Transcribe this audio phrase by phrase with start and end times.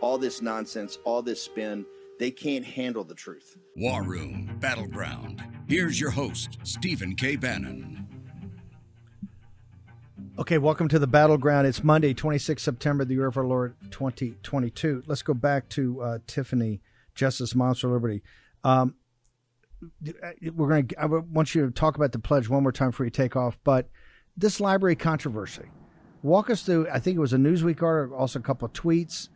[0.00, 1.84] All this nonsense, all this spin,
[2.20, 3.56] they can't handle the truth.
[3.76, 5.42] War Room Battleground.
[5.66, 7.34] Here's your host, Stephen K.
[7.34, 8.06] Bannon.
[10.38, 11.66] Okay, welcome to the battleground.
[11.66, 15.02] It's Monday, 26 September, the year of our Lord 2022.
[15.06, 16.80] Let's go back to uh, Tiffany,
[17.16, 18.22] Justice Moms for, Liberty.
[18.62, 18.94] Um,
[20.54, 21.00] we're going to.
[21.00, 23.58] I want you to talk about the pledge one more time before you take off.
[23.64, 23.88] But
[24.36, 25.64] this library controversy,
[26.22, 26.88] walk us through.
[26.88, 29.28] I think it was a Newsweek article, also a couple of tweets.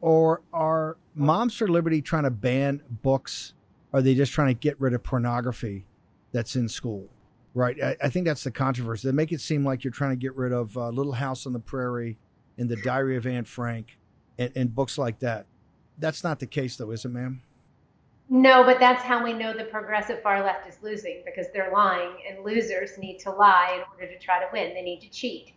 [0.00, 3.54] Or are Moms for Liberty trying to ban books?
[3.92, 5.86] Are they just trying to get rid of pornography
[6.32, 7.08] that's in school?
[7.54, 7.80] Right.
[7.82, 9.06] I, I think that's the controversy.
[9.06, 11.52] They make it seem like you're trying to get rid of uh, Little House on
[11.52, 12.18] the Prairie
[12.58, 13.98] and The Diary of Anne Frank
[14.38, 15.46] and, and books like that.
[15.98, 17.42] That's not the case, though, is it, ma'am?
[18.28, 22.16] No, but that's how we know the progressive far left is losing because they're lying,
[22.28, 24.72] and losers need to lie in order to try to win.
[24.74, 25.52] They need to cheat.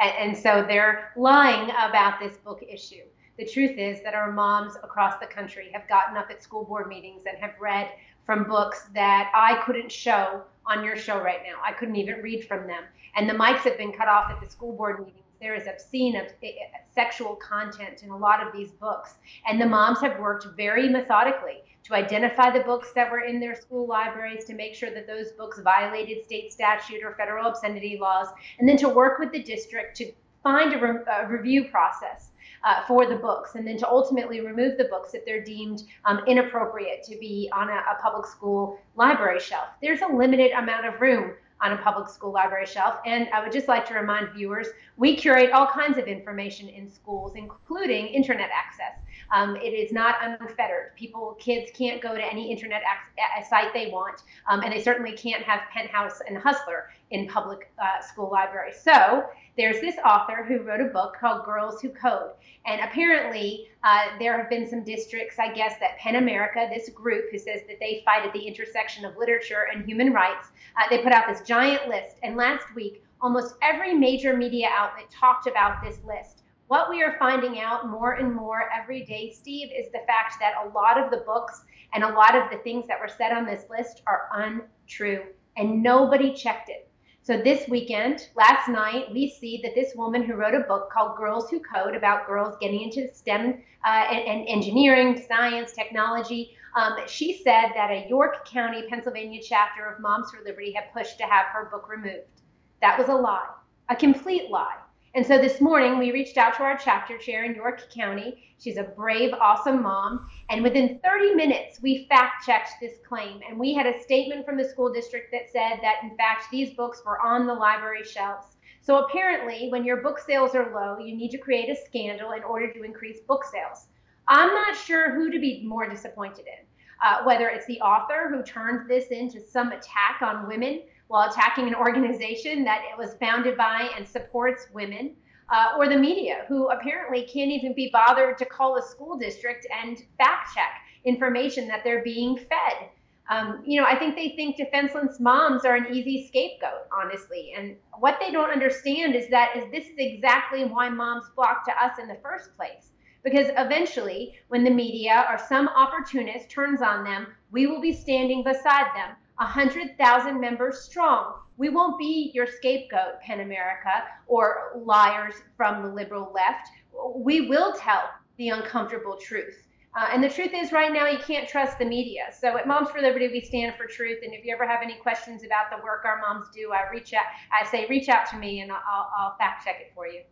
[0.00, 3.02] And, and, so they're lying about this book issue.
[3.38, 6.88] The truth is that our moms across the country have gotten up at school board
[6.88, 7.88] meetings and have read
[8.26, 11.60] from books that I couldn't show on your show right now.
[11.64, 12.84] I couldn't even read from them.
[13.16, 16.16] And the mics have been cut off at the school board meetings there is obscene
[16.16, 16.48] of, uh,
[16.94, 19.14] sexual content in a lot of these books.
[19.46, 23.56] And the moms have worked very methodically to identify the books that were in their
[23.56, 28.28] school libraries, to make sure that those books violated state statute or federal obscenity laws,
[28.60, 30.12] and then to work with the district to
[30.44, 32.30] find a, re- a review process.
[32.64, 36.20] Uh, for the books, and then to ultimately remove the books if they're deemed um,
[36.28, 39.66] inappropriate to be on a, a public school library shelf.
[39.82, 42.96] There's a limited amount of room on a public school library shelf.
[43.06, 46.90] And I would just like to remind viewers, we curate all kinds of information in
[46.90, 48.98] schools, including internet access.
[49.32, 50.94] Um, it is not unfettered.
[50.96, 55.12] People, kids can't go to any internet ac- site they want, um, and they certainly
[55.12, 58.80] can't have Penthouse and Hustler in public uh, school libraries.
[58.82, 59.24] So
[59.56, 62.30] there's this author who wrote a book called Girls Who Code.
[62.64, 67.26] And apparently, uh, there have been some districts, I guess, that PEN America, this group
[67.30, 71.02] who says that they fight at the intersection of literature and human rights, uh, they
[71.02, 72.16] put out this giant list.
[72.22, 76.41] And last week, almost every major media outlet talked about this list.
[76.72, 80.54] What we are finding out more and more every day, Steve, is the fact that
[80.64, 83.44] a lot of the books and a lot of the things that were said on
[83.44, 85.20] this list are untrue,
[85.58, 86.88] and nobody checked it.
[87.20, 91.18] So this weekend, last night, we see that this woman who wrote a book called
[91.18, 96.56] Girls Who Code about girls getting into STEM uh, and, and, engineering, science, technology.
[96.74, 101.18] Um, she said that a York County, Pennsylvania chapter of Moms for Liberty had pushed
[101.18, 102.40] to have her book removed.
[102.80, 103.50] That was a lie,
[103.90, 104.78] a complete lie.
[105.14, 108.42] And so this morning, we reached out to our chapter chair in York County.
[108.58, 110.26] She's a brave, awesome mom.
[110.48, 113.40] And within 30 minutes, we fact checked this claim.
[113.46, 116.72] And we had a statement from the school district that said that, in fact, these
[116.72, 118.56] books were on the library shelves.
[118.80, 122.42] So apparently, when your book sales are low, you need to create a scandal in
[122.42, 123.88] order to increase book sales.
[124.28, 126.66] I'm not sure who to be more disappointed in.
[127.04, 131.68] Uh, whether it's the author who turned this into some attack on women while attacking
[131.68, 135.14] an organization that it was founded by and supports women,
[135.50, 139.66] uh, or the media, who apparently can't even be bothered to call a school district
[139.82, 140.72] and fact check
[141.04, 142.88] information that they're being fed.
[143.28, 147.52] Um, you know, I think they think defenseless moms are an easy scapegoat, honestly.
[147.58, 151.72] And what they don't understand is that is this is exactly why moms flock to
[151.72, 152.92] us in the first place.
[153.22, 158.42] Because eventually, when the media or some opportunist turns on them, we will be standing
[158.42, 161.34] beside them 100,000 members strong.
[161.56, 166.68] We won't be your scapegoat, PEN America, or liars from the liberal left.
[167.16, 168.02] We will tell
[168.38, 169.66] the uncomfortable truth.
[169.94, 172.22] Uh, and the truth is, right now, you can't trust the media.
[172.38, 174.20] So at Moms for Liberty, we stand for truth.
[174.24, 177.12] And if you ever have any questions about the work our moms do, I reach
[177.12, 177.24] out.
[177.52, 180.22] I say, reach out to me, and I'll, I'll fact check it for you.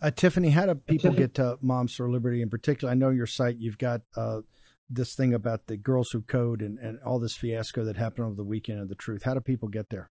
[0.00, 2.90] Uh, Tiffany, how do people get to Moms for Liberty in particular?
[2.90, 3.58] I know your site.
[3.58, 4.40] You've got uh,
[4.90, 8.34] this thing about the girls who code and, and all this fiasco that happened over
[8.34, 9.22] the weekend of the truth.
[9.24, 10.08] How do people get there?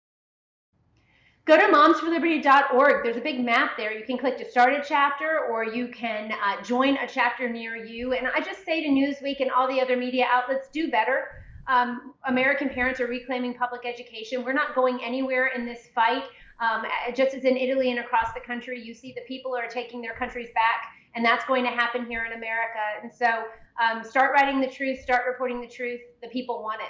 [1.46, 3.04] Go to momsforliberty.org.
[3.04, 3.94] There's a big map there.
[3.94, 7.76] You can click to start a chapter or you can uh, join a chapter near
[7.76, 8.14] you.
[8.14, 11.46] And I just say to Newsweek and all the other media outlets do better.
[11.68, 14.44] Um, American parents are reclaiming public education.
[14.44, 16.24] We're not going anywhere in this fight.
[16.60, 16.84] Um,
[17.16, 20.16] just as in Italy and across the country, you see the people are taking their
[20.16, 22.80] countries back And that's going to happen here in America.
[23.04, 23.46] And so
[23.80, 26.02] um, start writing the truth, start reporting the truth.
[26.22, 26.90] The people want it.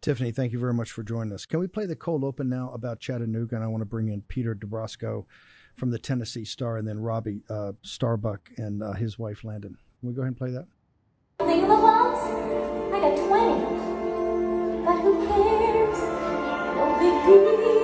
[0.00, 1.44] Tiffany, thank you very much for joining us.
[1.44, 3.56] Can we play the cold open now about Chattanooga?
[3.56, 5.24] And I want to bring in Peter D'Abrosca
[5.74, 9.76] from the Tennessee Star and then Robbie uh, Starbuck and uh, his wife Landon.
[10.00, 10.66] Can we go ahead and play that?
[11.40, 11.70] Think of?
[11.70, 14.84] I got 20.
[14.84, 15.98] But who cares?
[16.76, 17.77] No big deal.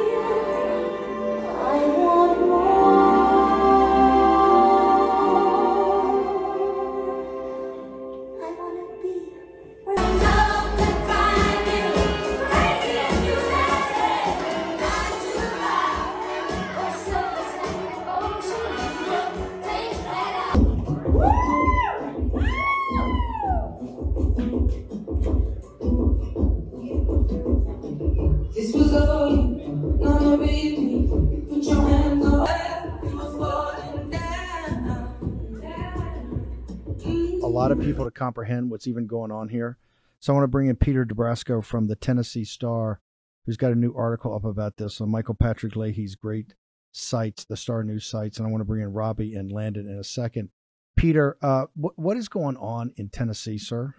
[37.84, 39.76] People to comprehend what's even going on here.
[40.18, 43.02] So I want to bring in Peter D'Abrosca from the Tennessee Star,
[43.44, 46.54] who's got a new article up about this on Michael Patrick Leahy's great
[46.92, 48.38] sites, the Star News sites.
[48.38, 50.48] And I want to bring in Robbie and Landon in a second.
[50.96, 53.94] Peter, uh, what, what is going on in Tennessee, sir?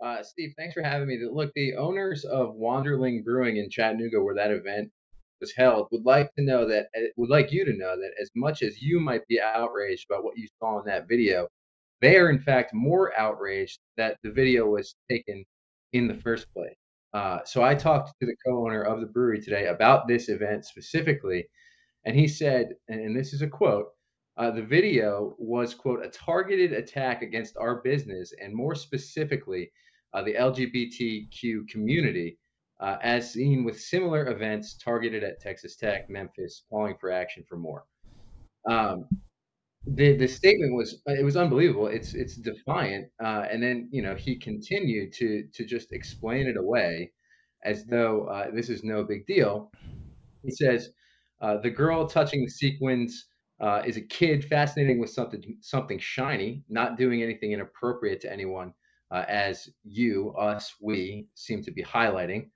[0.00, 1.18] Uh, Steve, thanks for having me.
[1.28, 4.92] Look, the owners of Wanderlinger Brewing in Chattanooga, where that event
[5.40, 8.30] was held, would like to know that uh, would like you to know that as
[8.36, 11.48] much as you might be outraged about what you saw in that video,
[12.00, 15.44] they are in fact more outraged that the video was taken
[15.92, 16.76] in the first place.
[17.14, 21.48] Uh, so I talked to the co-owner of the brewery today about this event specifically,
[22.04, 23.86] and he said, and this is a quote.
[24.36, 29.70] Uh, the video was, quote, a targeted attack against our business and more specifically,
[30.14, 32.38] uh, the LGBTQ community,
[32.80, 37.56] uh, as seen with similar events targeted at Texas Tech, Memphis, calling for action for
[37.56, 37.84] more.
[38.70, 39.06] Um,
[39.86, 41.86] the the statement was it was unbelievable.
[41.86, 46.56] It's it's defiant, uh, and then you know he continued to to just explain it
[46.56, 47.12] away
[47.64, 49.70] as though uh, this is no big deal.
[50.42, 50.90] He says
[51.40, 53.26] uh, the girl touching the sequins
[53.60, 58.72] uh, is a kid fascinating with something something shiny, not doing anything inappropriate to anyone,
[59.10, 62.48] uh, as you, us, we seem to be highlighting.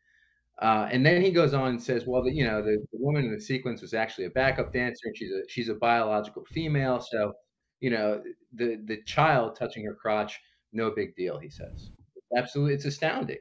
[0.62, 3.24] Uh, and then he goes on and says, "Well, the, you know, the, the woman
[3.24, 7.00] in the sequence was actually a backup dancer, and she's a she's a biological female,
[7.00, 7.32] so
[7.80, 8.22] you know,
[8.54, 10.38] the the child touching her crotch,
[10.72, 11.90] no big deal." He says,
[12.36, 13.38] "Absolutely, it's astounding."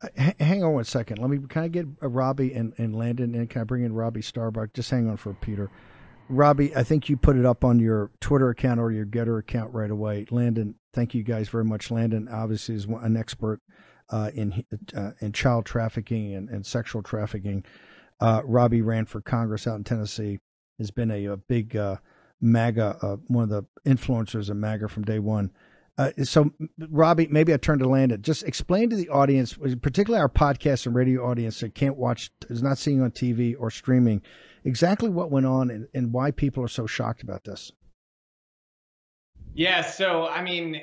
[0.00, 1.18] Uh, hang on one second.
[1.18, 3.92] Let me kind of get uh, Robbie and, and Landon and can I bring in
[3.92, 4.72] Robbie Starbuck?
[4.72, 5.70] Just hang on for Peter.
[6.30, 9.74] Robbie, I think you put it up on your Twitter account or your Gettr account
[9.74, 10.24] right away.
[10.30, 11.90] Landon, thank you guys very much.
[11.90, 13.60] Landon obviously is an expert
[14.10, 14.64] uh, in
[14.94, 17.64] uh, in child trafficking and, and sexual trafficking.
[18.20, 20.38] Uh, Robbie ran for Congress out in Tennessee.
[20.78, 21.96] Has been a, a big uh,
[22.40, 25.50] MAGA, uh, one of the influencers of MAGA from day one.
[26.22, 28.22] So, Robbie, maybe I turn to Landon.
[28.22, 32.62] Just explain to the audience, particularly our podcast and radio audience that can't watch, is
[32.62, 34.22] not seeing on TV or streaming,
[34.64, 37.70] exactly what went on and, and why people are so shocked about this.
[39.52, 40.80] Yeah, so I mean,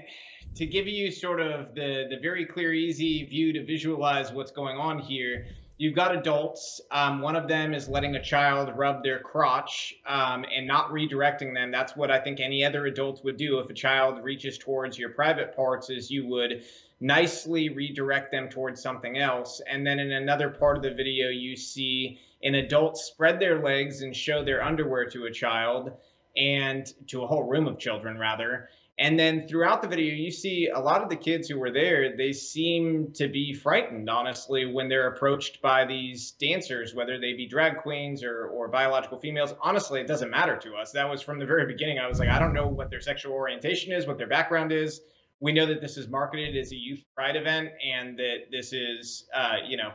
[0.58, 4.78] to give you sort of the the very clear, easy view to visualize what's going
[4.78, 5.46] on here,
[5.78, 6.82] you've got adults.
[6.90, 11.54] Um, one of them is letting a child rub their crotch um, and not redirecting
[11.54, 11.72] them.
[11.72, 15.10] That's what I think any other adult would do if a child reaches towards your
[15.10, 15.92] private parts.
[15.92, 16.64] Is you would
[17.00, 19.62] nicely redirect them towards something else.
[19.70, 24.02] And then in another part of the video, you see an adult spread their legs
[24.02, 25.92] and show their underwear to a child
[26.36, 28.70] and to a whole room of children rather
[29.00, 32.16] and then throughout the video you see a lot of the kids who were there
[32.18, 37.48] they seem to be frightened honestly when they're approached by these dancers whether they be
[37.48, 41.40] drag queens or, or biological females honestly it doesn't matter to us that was from
[41.40, 44.18] the very beginning i was like i don't know what their sexual orientation is what
[44.18, 45.02] their background is
[45.40, 49.28] we know that this is marketed as a youth pride event and that this is
[49.34, 49.92] uh, you know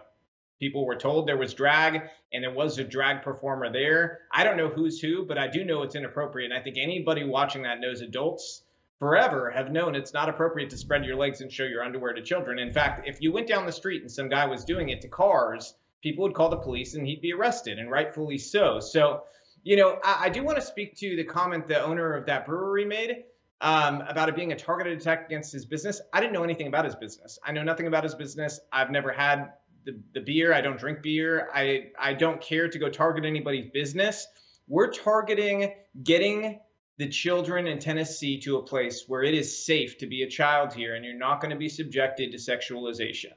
[0.61, 4.21] people were told there was drag and there was a drag performer there.
[4.31, 6.53] I don't know who's who, but I do know it's inappropriate.
[6.53, 8.63] And I think anybody watching that knows adults
[9.03, 12.23] forever have known it's not appropriate to spread your legs and show your underwear to
[12.23, 12.61] children.
[12.61, 15.09] In fact, if you went down the street and some guy was doing it to
[15.09, 18.79] cars, people would call the police and he'd be arrested, and rightfully so.
[18.79, 19.25] So,
[19.65, 22.47] you know, I, I do want to speak to the comment the owner of that
[22.47, 23.25] brewery made.
[23.61, 26.01] Um, about it being a targeted attack against his business.
[26.13, 27.41] I didn't know anything about his business.
[27.45, 28.61] I know nothing about his business.
[28.73, 29.55] I've never had
[29.85, 30.55] the, the beer.
[30.55, 31.49] I don't drink beer.
[31.53, 34.29] I, I don't care to go target anybody's business.
[34.69, 36.61] We're targeting getting
[37.03, 40.73] the children in Tennessee to a place where it is safe to be a child
[40.73, 43.33] here and you're not going to be subjected to sexualization.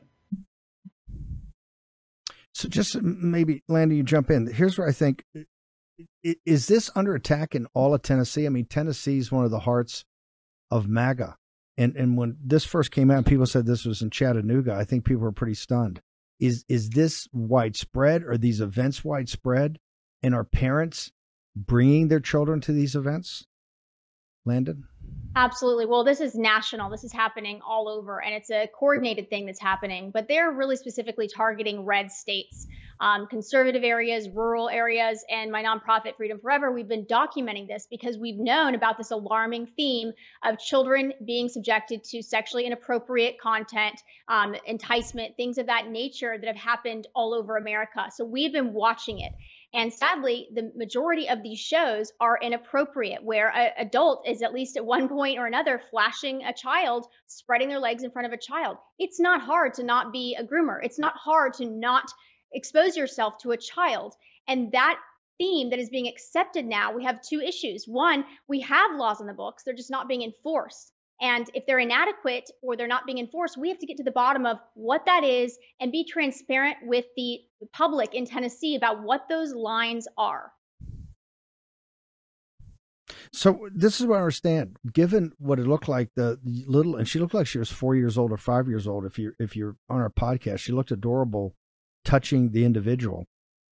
[2.54, 4.46] So, just uh, maybe, Landy, you jump in.
[4.46, 5.42] Here's where I think uh,
[6.46, 8.46] is this under attack in all of Tennessee?
[8.46, 10.06] I mean, Tennessee is one of the hearts
[10.70, 11.36] of MAGA.
[11.76, 14.76] And and when this first came out, people said this was in Chattanooga.
[14.76, 16.02] I think people were pretty stunned.
[16.40, 18.24] Is is this widespread?
[18.24, 19.80] Are these events widespread?
[20.22, 21.12] And are parents
[21.56, 23.48] bringing their children to these events?
[24.46, 24.86] Landon,
[25.38, 25.86] Absolutely.
[25.86, 26.90] Well, this is national.
[26.90, 30.12] This is happening all over, and it's a coordinated thing that's happening.
[30.12, 32.68] But they're really specifically targeting red states,
[33.02, 35.26] um, conservative areas, rural areas.
[35.30, 39.68] And my nonprofit, Freedom Forever, we've been documenting this because we've known about this alarming
[39.76, 40.14] theme
[40.46, 46.48] of children being subjected to sexually inappropriate content, um, enticement, things of that nature that
[46.48, 48.06] have happened all over America.
[48.10, 49.34] So we've been watching it.
[49.74, 54.78] And sadly, the majority of these shows are inappropriate, where an adult is at least
[54.78, 58.38] at one point or another flashing a child, spreading their legs in front of a
[58.38, 58.78] child.
[59.00, 60.80] It's not hard to not be a groomer.
[60.84, 62.06] It's not hard to not
[62.54, 64.14] expose yourself to a child.
[64.48, 65.00] And that
[65.38, 67.86] theme that is being accepted now, we have two issues.
[67.86, 70.92] One, we have laws on the books, they're just not being enforced.
[71.22, 74.12] And if they're inadequate or they're not being enforced, we have to get to the
[74.12, 77.40] bottom of what that is and be transparent with the
[77.72, 80.52] public in Tennessee about what those lines are.
[83.36, 84.78] So this is what I understand.
[84.94, 88.18] Given what it looked like, the little and she looked like she was four years
[88.18, 89.06] old or five years old.
[89.06, 91.54] If you if you're on our podcast, she looked adorable,
[92.06, 93.28] touching the individual.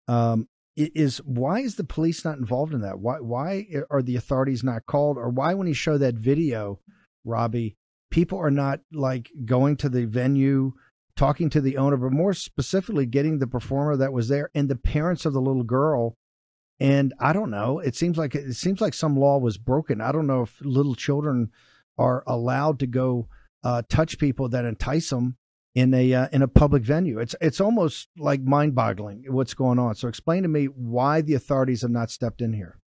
[0.09, 3.01] Um, is why is the police not involved in that?
[3.01, 5.19] Why why are the authorities not called?
[5.19, 6.81] Or why when he showed that video,
[7.27, 7.77] Robbie,
[8.11, 10.73] people are not like going to the venue,
[11.17, 14.77] talking to the owner, but more specifically getting the performer that was there and the
[14.77, 16.17] parents of the little girl
[16.81, 17.79] and I don't know.
[17.79, 20.01] It seems like it seems like some law was broken.
[20.01, 21.51] I don't know if little children
[21.99, 23.29] are allowed to go
[23.63, 25.37] uh, touch people that entice them
[25.75, 27.19] in a uh, in a public venue.
[27.19, 29.95] It's it's almost like mind boggling what's going on.
[29.95, 32.79] So explain to me why the authorities have not stepped in here.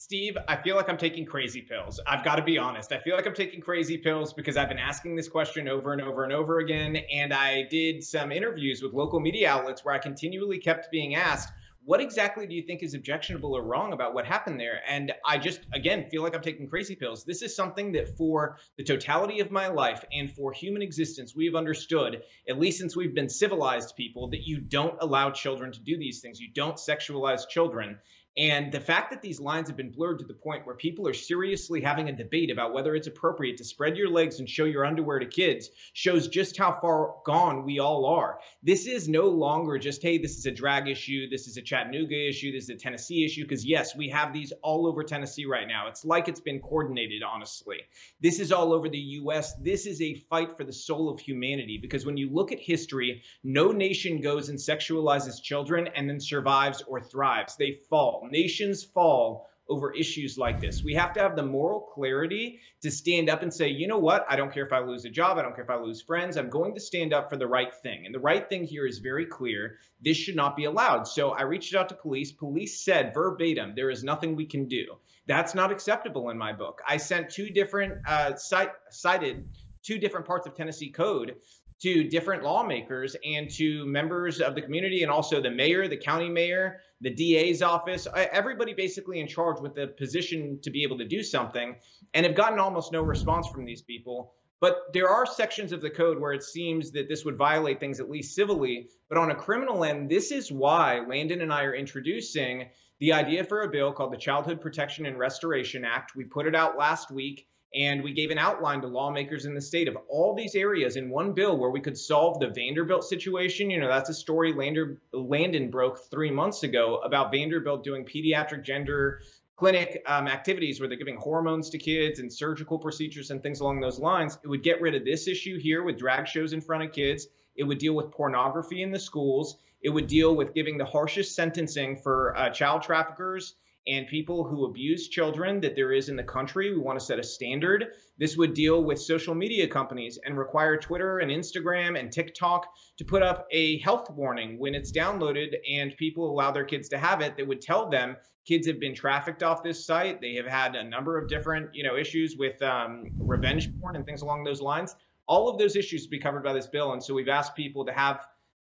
[0.00, 1.98] Steve, I feel like I'm taking crazy pills.
[2.06, 2.92] I've got to be honest.
[2.92, 6.00] I feel like I'm taking crazy pills because I've been asking this question over and
[6.00, 6.96] over and over again.
[7.12, 11.52] And I did some interviews with local media outlets where I continually kept being asked,
[11.88, 14.82] what exactly do you think is objectionable or wrong about what happened there?
[14.86, 17.24] And I just, again, feel like I'm taking crazy pills.
[17.24, 21.54] This is something that for the totality of my life and for human existence, we've
[21.54, 25.96] understood, at least since we've been civilized people, that you don't allow children to do
[25.96, 26.38] these things.
[26.38, 27.96] You don't sexualize children.
[28.38, 31.12] And the fact that these lines have been blurred to the point where people are
[31.12, 34.86] seriously having a debate about whether it's appropriate to spread your legs and show your
[34.86, 38.38] underwear to kids shows just how far gone we all are.
[38.62, 42.28] This is no longer just, hey, this is a drag issue, this is a Chattanooga
[42.28, 45.66] issue, this is a Tennessee issue, because yes, we have these all over Tennessee right
[45.66, 45.88] now.
[45.88, 47.78] It's like it's been coordinated, honestly.
[48.20, 49.54] This is all over the US.
[49.56, 53.24] This is a fight for the soul of humanity, because when you look at history,
[53.42, 57.56] no nation goes and sexualizes children and then survives or thrives.
[57.56, 58.27] They fall.
[58.30, 60.82] Nations fall over issues like this.
[60.82, 64.24] We have to have the moral clarity to stand up and say, you know what?
[64.28, 65.36] I don't care if I lose a job.
[65.36, 66.36] I don't care if I lose friends.
[66.36, 68.06] I'm going to stand up for the right thing.
[68.06, 69.78] And the right thing here is very clear.
[70.00, 71.06] This should not be allowed.
[71.06, 72.32] So I reached out to police.
[72.32, 74.96] Police said verbatim, there is nothing we can do.
[75.26, 76.80] That's not acceptable in my book.
[76.88, 79.46] I sent two different, uh, cite, cited
[79.82, 81.36] two different parts of Tennessee code
[81.80, 86.28] to different lawmakers and to members of the community and also the mayor, the county
[86.28, 91.04] mayor, the DA's office, everybody basically in charge with the position to be able to
[91.04, 91.76] do something,
[92.14, 94.32] and have gotten almost no response from these people.
[94.60, 98.00] But there are sections of the code where it seems that this would violate things
[98.00, 98.88] at least civilly.
[99.08, 102.68] But on a criminal end, this is why Landon and I are introducing
[102.98, 106.16] the idea for a bill called the Childhood Protection and Restoration Act.
[106.16, 107.46] We put it out last week.
[107.74, 111.10] And we gave an outline to lawmakers in the state of all these areas in
[111.10, 113.68] one bill where we could solve the Vanderbilt situation.
[113.68, 118.64] You know, that's a story Lander, Landon broke three months ago about Vanderbilt doing pediatric
[118.64, 119.20] gender
[119.56, 123.80] clinic um, activities where they're giving hormones to kids and surgical procedures and things along
[123.80, 124.38] those lines.
[124.42, 127.26] It would get rid of this issue here with drag shows in front of kids.
[127.56, 129.58] It would deal with pornography in the schools.
[129.82, 133.54] It would deal with giving the harshest sentencing for uh, child traffickers
[133.86, 136.72] and people who abuse children that there is in the country.
[136.72, 137.86] We want to set a standard.
[138.18, 142.68] This would deal with social media companies and require Twitter and Instagram and TikTok
[142.98, 146.98] to put up a health warning when it's downloaded and people allow their kids to
[146.98, 148.16] have it that would tell them
[148.48, 150.20] kids have been trafficked off this site.
[150.20, 154.06] They have had a number of different, you know, issues with um, revenge porn and
[154.06, 154.96] things along those lines.
[155.26, 156.94] All of those issues be covered by this bill.
[156.94, 158.26] And so we've asked people to have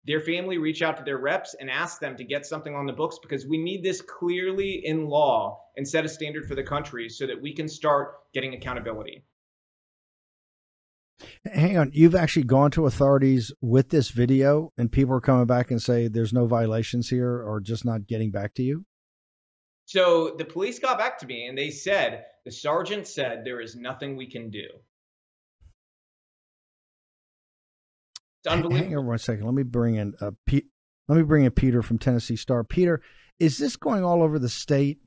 [0.04, 2.92] their family reach out to their reps and ask them to get something on the
[2.92, 7.08] books because we need this clearly in law and set a standard for the country
[7.08, 9.24] so that we can start getting accountability.
[11.44, 15.70] Hang on, you've actually gone to authorities with this video, and people are coming back
[15.70, 18.86] and say there's no violations here, or just not getting back to you.
[19.84, 23.74] So the police got back to me and they said, the sergeant said, there is
[23.74, 24.68] nothing we can do.
[28.42, 28.88] It's unbelievable.
[28.88, 29.44] Hang on one second.
[29.44, 30.66] Let me bring in uh, Pete.
[31.08, 32.64] Let me bring in Peter from Tennessee Star.
[32.64, 33.02] Peter,
[33.38, 34.98] is this going all over the state?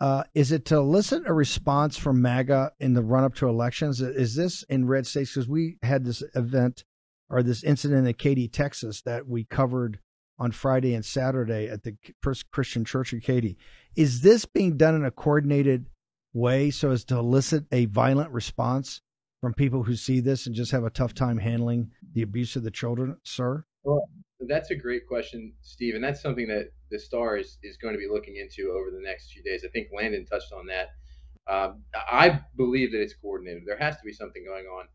[0.00, 4.00] Uh, is it to elicit a response from MAGA in the run up to elections?
[4.00, 5.32] Is this in red states?
[5.32, 6.84] Because we had this event
[7.30, 10.00] or this incident in Katy, Texas, that we covered
[10.38, 13.56] on Friday and Saturday at the First Christian Church of Katy.
[13.96, 15.86] Is this being done in a coordinated
[16.32, 19.00] way so as to elicit a violent response
[19.44, 22.62] from people who see this and just have a tough time handling the abuse of
[22.62, 23.62] the children, sir?
[23.82, 24.08] Well,
[24.48, 27.98] that's a great question, Steve, and that's something that the Star is, is going to
[27.98, 29.62] be looking into over the next few days.
[29.62, 30.88] I think Landon touched on that.
[31.46, 33.64] Um, I believe that it's coordinated.
[33.66, 34.86] There has to be something going on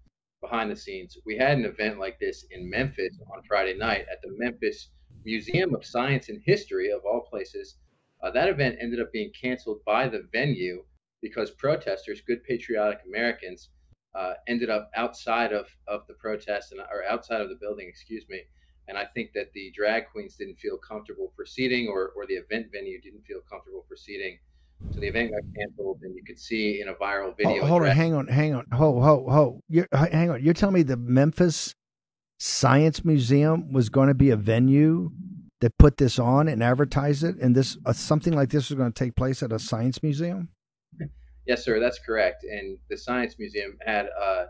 [0.42, 1.16] behind the scenes.
[1.28, 4.90] We had an event like this in Memphis on Friday night at the Memphis
[5.26, 7.76] Museum of Science and History, of all places.
[8.24, 10.84] Uh, that event ended up being canceled by the venue
[11.22, 13.70] because protesters, good patriotic Americans,
[14.16, 18.26] uh, ended up outside of, of the protest and or outside of the building, excuse
[18.30, 18.42] me.
[18.88, 22.68] And I think that the drag queens didn't feel comfortable proceeding, or, or the event
[22.72, 24.40] venue didn't feel comfortable proceeding.
[24.92, 27.64] So the event got canceled, and you could see in a viral video.
[27.64, 29.62] Oh, hold on, hang on, hang on, ho, ho, ho.
[29.70, 30.44] You're, hang on.
[30.44, 31.76] You're telling me the Memphis
[32.40, 35.12] Science Museum was going to be a venue
[35.62, 38.92] that put this on and advertised it, and this uh, something like this was going
[38.92, 40.50] to take place at a science museum?
[41.46, 42.44] Yes, sir, that's correct.
[42.44, 44.46] And the Science Museum had uh,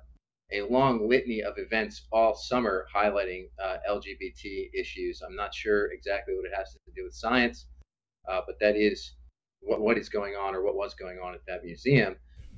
[0.52, 5.22] a long litany of events all summer highlighting uh, LGBT issues.
[5.26, 7.68] I'm not sure exactly what it has to do with science,
[8.28, 9.14] uh, but that is
[9.62, 12.16] what, what is going on or what was going on at that museum.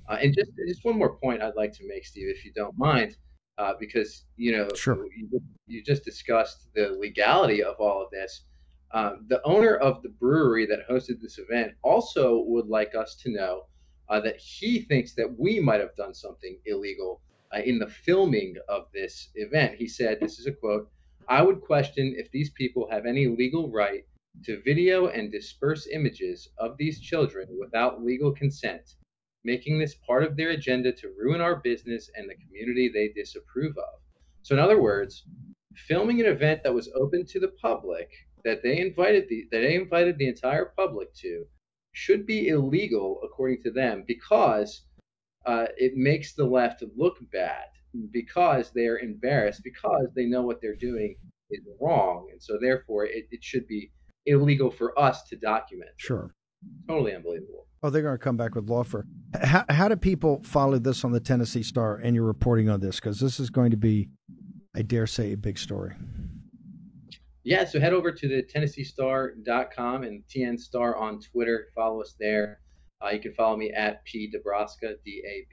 [0.09, 2.77] Uh, and just just one more point I'd like to make, Steve, if you don't
[2.77, 3.17] mind,
[3.57, 5.05] uh, because you know Sure.
[5.15, 8.45] you, you just discussed the legality of all of this.
[8.93, 13.31] Um, the owner of the brewery that hosted this event also would like us to
[13.31, 13.63] know
[14.11, 17.21] uh, that he thinks that we might have done something illegal
[17.55, 19.75] uh, in the filming of this event.
[19.75, 20.89] He said, This is a quote
[21.29, 24.03] I would question if these people have any legal right
[24.43, 28.95] to video and disperse images of these children without legal consent,
[29.45, 33.77] making this part of their agenda to ruin our business and the community they disapprove
[33.77, 34.01] of.
[34.41, 35.23] So, in other words,
[35.75, 38.09] filming an event that was open to the public
[38.43, 41.45] that they invited the that they invited the entire public to
[41.93, 44.83] should be illegal according to them because
[45.45, 47.65] uh, it makes the left look bad
[48.11, 51.15] because they're embarrassed because they know what they're doing
[51.49, 53.91] is wrong and so therefore it, it should be
[54.25, 56.33] illegal for us to document Sure.
[56.87, 59.07] totally unbelievable Oh, they're going to come back with law for.
[59.41, 62.97] How, how do people follow this on the Tennessee Star and your reporting on this?
[62.97, 64.07] Because this is going to be,
[64.75, 65.95] I dare say, a big story.
[67.43, 72.59] Yeah so head over to the tennesseestar.com and tn star on twitter follow us there
[73.03, 75.51] uh, you can follow me at p dabrosca d-a-b-r-o-s-c-a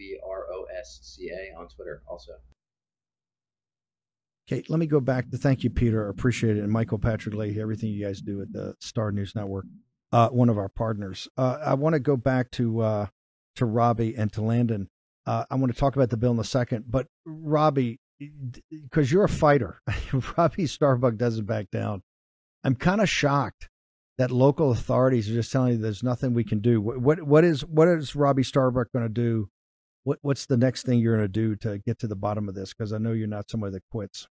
[1.59, 2.33] on twitter also
[4.51, 6.07] Okay, let me go back to thank you, Peter.
[6.07, 6.63] I appreciate it.
[6.63, 9.67] And Michael Patrick Leahy, everything you guys do at the Star News Network,
[10.11, 11.29] uh, one of our partners.
[11.37, 13.07] Uh, I want to go back to uh,
[13.57, 14.89] to Robbie and to Landon.
[15.27, 18.01] Uh, I want to talk about the bill in a second, but Robbie,
[18.71, 19.81] because you're a fighter,
[20.37, 22.03] Robbie Starbuck doesn't back down.
[22.65, 23.69] I'm kind of shocked
[24.19, 26.81] that local authorities are just telling you there's nothing we can do.
[26.81, 29.49] What what, what is what is Robbie Starbuck going to do?
[30.05, 32.55] What what's the next thing you're going to do to get to the bottom of
[32.55, 32.75] this?
[32.75, 34.27] Because I know you're not somebody that quits.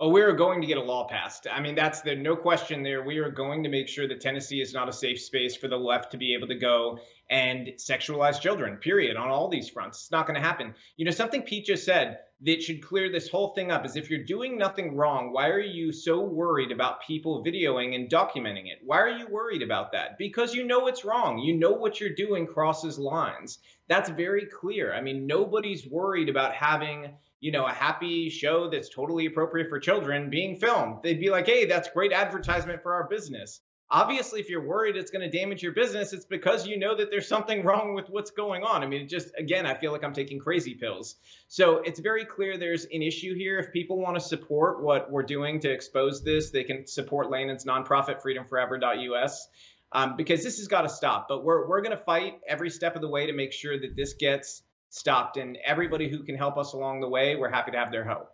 [0.00, 1.48] Oh, we are going to get a law passed.
[1.50, 3.02] I mean, that's the no question there.
[3.02, 5.76] We are going to make sure that Tennessee is not a safe space for the
[5.76, 10.02] left to be able to go and sexualize children, period, on all these fronts.
[10.02, 10.72] It's not going to happen.
[10.96, 14.08] You know, something Pete just said that should clear this whole thing up is if
[14.08, 18.78] you're doing nothing wrong, why are you so worried about people videoing and documenting it?
[18.84, 20.16] Why are you worried about that?
[20.16, 21.40] Because you know it's wrong.
[21.40, 23.58] You know what you're doing crosses lines.
[23.88, 24.94] That's very clear.
[24.94, 29.78] I mean, nobody's worried about having you know, a happy show that's totally appropriate for
[29.78, 30.98] children being filmed.
[31.02, 33.60] They'd be like, hey, that's great advertisement for our business.
[33.90, 37.10] Obviously, if you're worried it's going to damage your business, it's because you know that
[37.10, 38.82] there's something wrong with what's going on.
[38.82, 41.16] I mean, it just, again, I feel like I'm taking crazy pills.
[41.46, 43.58] So it's very clear there's an issue here.
[43.58, 47.64] If people want to support what we're doing to expose this, they can support Landon's
[47.64, 49.48] nonprofit, freedomforever.us.
[49.90, 51.26] Um, because this has got to stop.
[51.26, 53.96] But we're, we're going to fight every step of the way to make sure that
[53.96, 55.36] this gets stopped.
[55.36, 58.30] And everybody who can help us along the way, we're happy to have their help.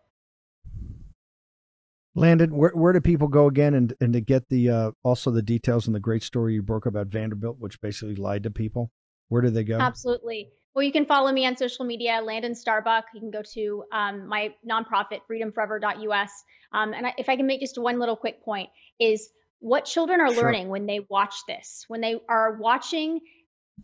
[2.16, 5.42] Landon, where where do people go again and and to get the uh, also the
[5.42, 8.92] details and the great story you broke about Vanderbilt, which basically lied to people?
[9.28, 9.78] Where do they go?
[9.78, 10.50] Absolutely.
[10.74, 13.06] Well, you can follow me on social media, Landon Starbuck.
[13.14, 16.30] You can go to um, my nonprofit, freedomforever.us.
[16.72, 19.28] Um, and I, if I can make just one little quick point, is
[19.60, 20.44] What children are Sure.
[20.44, 23.20] learning when they watch this, when they are watching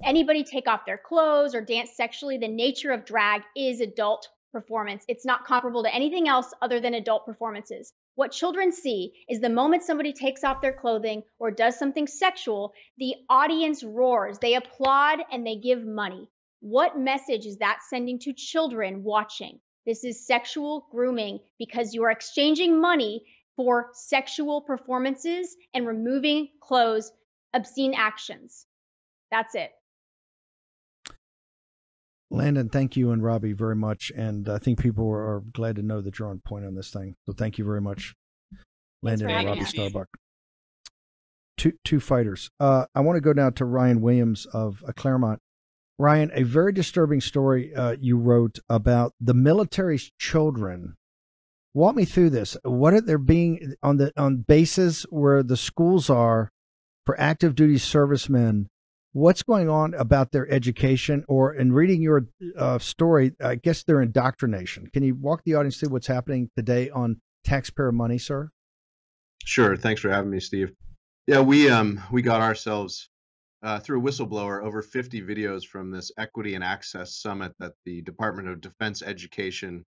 [0.03, 5.05] anybody take off their clothes or dance sexually, the nature of drag is adult performance.
[5.09, 7.93] It's not comparable to anything else other than adult performances.
[8.17, 12.73] What children see is the moment somebody takes off their clothing or does something sexual,
[12.99, 16.29] the audience roars, they applaud, and they give money.
[16.61, 19.61] What message is that sending to children watching?
[19.87, 23.25] This is sexual grooming because you are exchanging money
[23.57, 27.13] for sexual performances and removing clothes,
[27.55, 28.67] obscene actions.
[29.31, 29.71] That's it.
[32.31, 34.13] Landon, thank you and Robbie very much.
[34.17, 37.17] And I think people are, glad to know that you're on point on this thing.
[37.27, 38.15] So thank you very much,
[39.03, 39.65] Landon and Robbie.
[39.65, 40.09] Starbuck.
[41.57, 42.51] Two, two fighters.
[42.59, 45.41] Uh, I want to go now to Ryan Williams of uh, Claremont.
[45.99, 50.95] Ryan, a very disturbing story uh, you wrote about the military's children.
[51.75, 52.57] Walk me through this.
[52.65, 56.51] What are there being on the on bases where the schools are
[57.05, 58.69] for active duty servicemen?
[59.13, 64.03] What's going on about their education, or in reading your uh, story, I guess their
[64.03, 64.87] indoctrination?
[64.93, 68.51] Can you walk the audience through what's happening today on taxpayer money, sir?
[69.45, 69.77] Sure.
[69.77, 70.73] Thanks for having me, Steve.
[71.27, 73.09] Yeah, we um we got ourselves
[73.63, 78.03] uh, through a whistleblower over 50 videos from this Equity and Access Summit that the
[78.03, 79.85] Department of Defense Education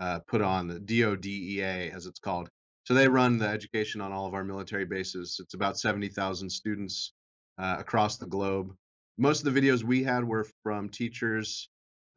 [0.00, 2.48] uh, put on, the DODEA as it's called.
[2.84, 5.38] So they run the education on all of our military bases.
[5.40, 7.12] It's about 70,000 students
[7.58, 8.74] uh, across the globe.
[9.18, 11.68] Most of the videos we had were from teachers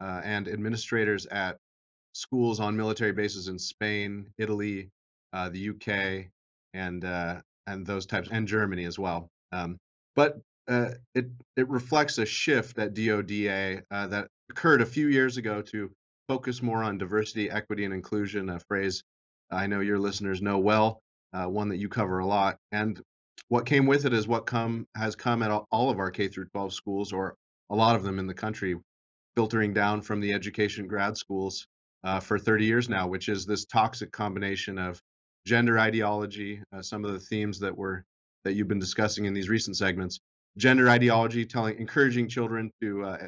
[0.02, 1.58] uh, and administrators at
[2.13, 4.89] schools on military bases in Spain, Italy,
[5.34, 6.28] uh, the UK,
[6.73, 9.30] and uh, and those types, and Germany as well.
[9.52, 9.78] Um,
[10.15, 15.38] but uh, it it reflects a shift at DoDEA uh, that occurred a few years
[15.38, 15.91] ago to
[16.28, 18.50] focus more on diversity, equity, and inclusion.
[18.50, 19.04] A phrase
[19.52, 21.02] I know your listeners know well,
[21.34, 22.58] uh, one that you cover a lot.
[22.71, 23.00] And
[23.50, 26.45] what came with it is what come has come at all of our K through
[26.45, 27.36] 12 schools, or
[27.69, 28.76] a lot of them in the country,
[29.36, 31.67] filtering down from the education grad schools
[32.04, 35.02] uh, for 30 years now, which is this toxic combination of
[35.45, 38.04] gender ideology, uh, some of the themes that were
[38.43, 40.19] that you've been discussing in these recent segments,
[40.58, 43.28] gender ideology, telling encouraging children to uh,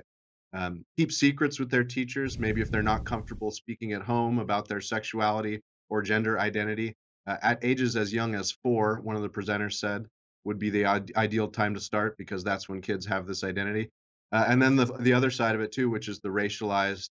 [0.54, 4.68] um, keep secrets with their teachers, maybe if they're not comfortable speaking at home about
[4.68, 6.96] their sexuality or gender identity.
[7.30, 10.08] Uh, at ages as young as four, one of the presenters said
[10.46, 13.88] would be the ide- ideal time to start because that's when kids have this identity.
[14.32, 17.10] Uh, and then the the other side of it too, which is the racialized,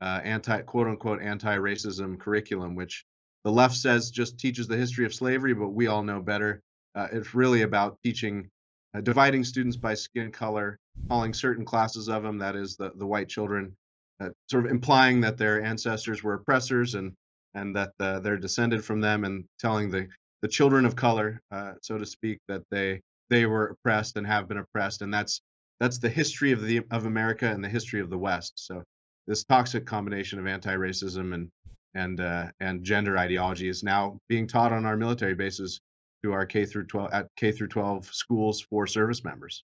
[0.00, 3.04] uh, anti quote unquote anti-racism curriculum, which
[3.44, 6.62] the left says just teaches the history of slavery, but we all know better.
[6.94, 8.48] Uh, it's really about teaching,
[8.94, 10.78] uh, dividing students by skin color,
[11.08, 13.76] calling certain classes of them, that is the the white children,
[14.20, 17.12] uh, sort of implying that their ancestors were oppressors and
[17.60, 20.08] and that uh, they're descended from them, and telling the
[20.42, 24.48] the children of color, uh, so to speak, that they they were oppressed and have
[24.48, 25.40] been oppressed, and that's
[25.80, 28.52] that's the history of the of America and the history of the West.
[28.56, 28.82] So
[29.26, 31.48] this toxic combination of anti-racism and
[31.94, 35.80] and uh, and gender ideology is now being taught on our military bases
[36.24, 39.62] to our K through 12 at K through 12 schools for service members.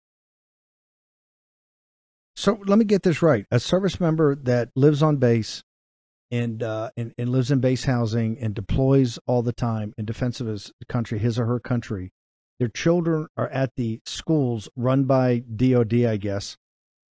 [2.34, 5.62] So let me get this right: a service member that lives on base
[6.32, 10.40] and uh, and, and lives in base housing and deploys all the time in defense
[10.40, 12.10] of his country, his or her country.
[12.58, 16.56] Their children are at the schools run by DoD, I guess,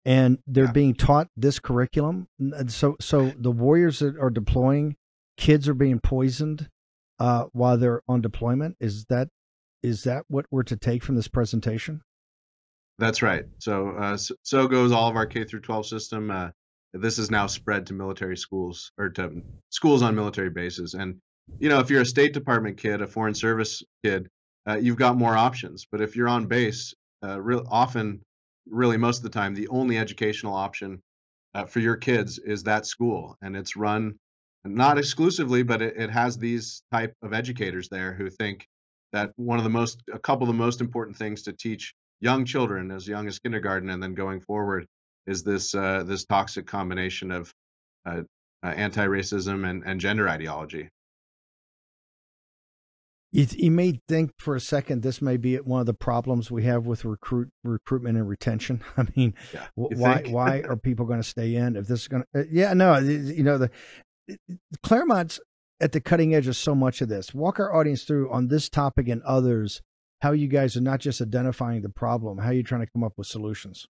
[0.06, 0.72] and they're Yeah.
[0.72, 2.28] being taught this curriculum.
[2.40, 4.96] And so, so the warriors that are deploying,
[5.38, 6.70] kids are being poisoned
[7.20, 8.76] uh, while they're on deployment.
[8.80, 9.30] Is that
[9.84, 12.02] is that what we're to take from this presentation?
[12.98, 13.46] That's right.
[13.60, 16.32] So uh, so, goes all of our K through 12 system.
[16.32, 16.50] Uh,
[16.94, 20.94] this is now spread to military schools or to schools on military bases.
[20.94, 21.18] And
[21.60, 24.28] you know, if you're a State Department kid, a Foreign Service kid,
[24.68, 25.86] uh, you've got more options.
[25.92, 28.22] But if you're on base, uh, real often,
[28.70, 31.02] really most of the time, the only educational option
[31.54, 34.16] uh, for your kids is that school, and it's run
[34.64, 38.68] not exclusively, but it, it has these type of educators there who think
[39.12, 42.46] that one of the most, a couple of the most important things to teach young
[42.46, 44.86] children as young as kindergarten and then going forward
[45.28, 47.52] is this uh, this toxic combination of
[48.06, 48.22] uh,
[48.64, 50.90] uh, anti-racism and, and gender ideology.
[53.32, 56.64] You, you may think for a second this may be one of the problems we
[56.64, 58.82] have with recruit recruitment and retention.
[58.98, 62.24] I mean, Yeah, why why are people going to stay in if this is going
[62.36, 62.48] to?
[62.52, 63.72] Yeah, no, you know the
[64.84, 65.40] Claremont's
[65.80, 67.34] at the cutting edge of so much of this.
[67.34, 69.82] Walk our audience through on this topic and others
[70.22, 73.14] how you guys are not just identifying the problem, how you're trying to come up
[73.18, 73.88] with solutions.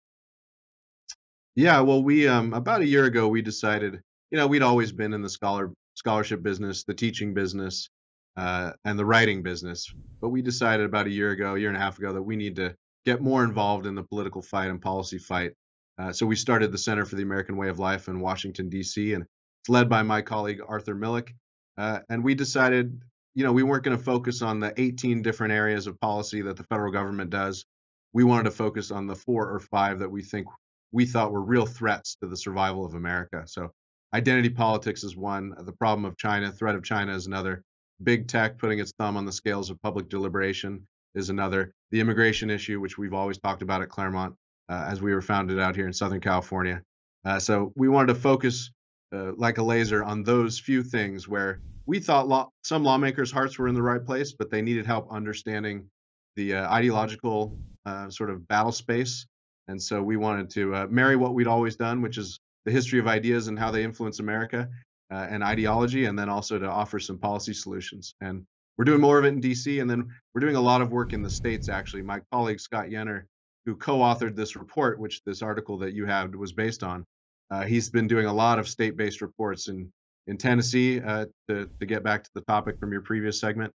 [1.58, 5.12] Yeah, well, we um, about a year ago we decided, you know, we'd always been
[5.12, 7.90] in the scholar scholarship business, the teaching business,
[8.36, 9.92] uh, and the writing business.
[10.20, 12.36] But we decided about a year ago, a year and a half ago, that we
[12.36, 15.54] need to get more involved in the political fight and policy fight.
[15.98, 19.14] Uh, so we started the Center for the American Way of Life in Washington, D.C.,
[19.14, 21.30] and it's led by my colleague Arthur Milikh.
[21.76, 23.02] Uh, and we decided,
[23.34, 26.56] you know, we weren't going to focus on the 18 different areas of policy that
[26.56, 27.64] the federal government does.
[28.12, 30.46] We wanted to focus on the four or five that we think
[30.92, 33.44] we thought were real threats to the survival of America.
[33.46, 33.70] So
[34.14, 37.62] identity politics is one, the problem of China, threat of China is another,
[38.02, 42.50] big tech putting its thumb on the scales of public deliberation is another, the immigration
[42.50, 44.34] issue, which we've always talked about at Claremont
[44.68, 46.82] uh, as we were founded out here in Southern California.
[47.24, 48.70] Uh, so we wanted to focus
[49.12, 53.58] uh, like a laser on those few things where we thought law- some lawmakers' hearts
[53.58, 55.88] were in the right place, but they needed help understanding
[56.36, 59.26] the uh, ideological uh, sort of battle space.
[59.68, 62.98] And so we wanted to uh, marry what we'd always done, which is the history
[62.98, 64.68] of ideas and how they influence America
[65.10, 68.14] uh, and ideology, and then also to offer some policy solutions.
[68.20, 68.44] And
[68.76, 71.12] we're doing more of it in DC, and then we're doing a lot of work
[71.12, 71.68] in the states.
[71.68, 73.24] Actually, my colleague Scott Yenor,
[73.66, 77.04] who co-authored this report, which this article that you have was based on,
[77.50, 79.90] uh, he's been doing a lot of state-based reports in
[80.26, 81.00] in Tennessee.
[81.00, 83.72] Uh, to to get back to the topic from your previous segment,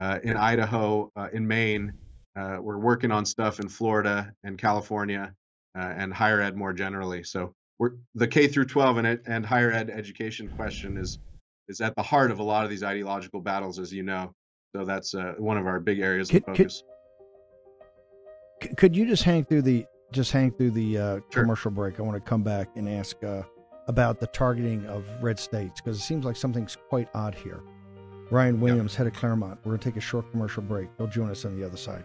[0.00, 1.92] uh, in Idaho, uh, in Maine,
[2.36, 5.34] uh, we're working on stuff in Florida and California,
[5.78, 7.22] uh, and higher ed more generally.
[7.22, 11.18] So we're the K through 12 and, and higher ed education question is
[11.68, 14.32] is at the heart of a lot of these ideological battles, as you know.
[14.74, 16.82] So that's uh, one of our big areas Could- of focus.
[18.62, 21.42] C- could you just hang through the just hang through the uh, Sure.
[21.42, 21.98] commercial break?
[21.98, 23.42] I want to come back and ask uh,
[23.88, 27.60] about the targeting of red states because it seems like something's quite odd here.
[28.30, 29.58] Ryan Williams, head of Claremont.
[29.64, 30.88] We're going to take a short commercial break.
[30.98, 32.04] He'll join us on the other side.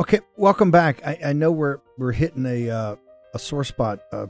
[0.00, 1.04] Okay, welcome back.
[1.04, 2.96] I, I know we're we're hitting a uh,
[3.34, 3.98] a sore spot.
[4.12, 4.26] Uh,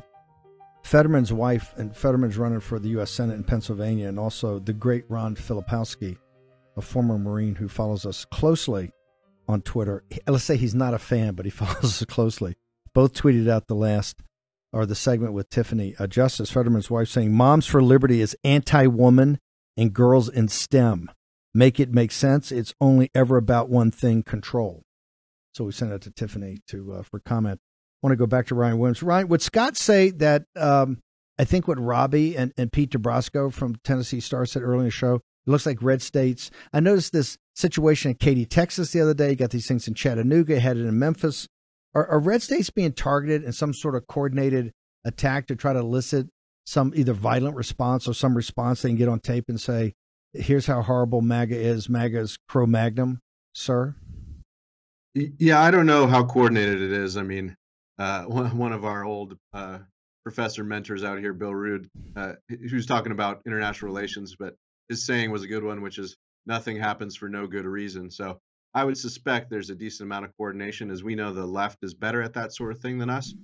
[0.83, 3.11] Fetterman's wife and Fetterman's running for the U.S.
[3.11, 6.17] Senate in Pennsylvania, and also the great Ron Filipkowski,
[6.79, 8.93] a former Marine who follows us closely
[9.47, 10.05] on Twitter.
[10.27, 12.57] Let's say he's not a fan, but he follows us closely.
[12.95, 14.23] Both tweeted out the last
[14.73, 19.39] or the segment with Tiffany uh, Justice Fetterman's wife saying, "Moms for Liberty is anti-woman
[19.77, 21.11] and girls in STEM.
[21.53, 22.51] Make it make sense.
[22.51, 24.87] It's only ever about one thing: control."
[25.59, 27.59] So we sent it to Tiffany to uh, for comment.
[27.61, 29.03] I want to go back to Ryan Williams.
[29.03, 30.45] Ryan, would Scott say that?
[30.55, 31.01] Um,
[31.37, 34.93] I think what Robbie and, and Pete D'Abrosca from Tennessee Star said earlier in the
[34.93, 35.17] show.
[35.17, 36.53] It looks like red states.
[36.73, 39.31] I noticed this situation in Katy, Texas, the other day.
[39.31, 41.49] You got these things in Chattanooga, headed in Memphis.
[41.93, 44.71] Are, are red states being targeted in some sort of coordinated
[45.05, 46.29] attack to try to elicit
[46.67, 49.95] some either violent response or some response they can get on tape and say,
[50.35, 51.89] "Here's how horrible MAGA is.
[51.89, 53.19] MAGA is Magnum,
[53.53, 53.97] sir."
[55.39, 57.17] Yeah, I don't know how coordinated it is.
[57.17, 57.57] I mean,
[57.99, 59.79] uh, one, of our old uh,
[60.25, 62.35] professor mentors out here, Bill Rude, uh,
[62.73, 64.55] was talking about international relations, but
[64.89, 68.11] his saying was a good one, which is nothing happens for no good reason.
[68.11, 68.39] So
[68.75, 71.95] I would suspect there's a decent amount of coordination, as we know the left is
[71.95, 73.35] better at that sort of thing than us.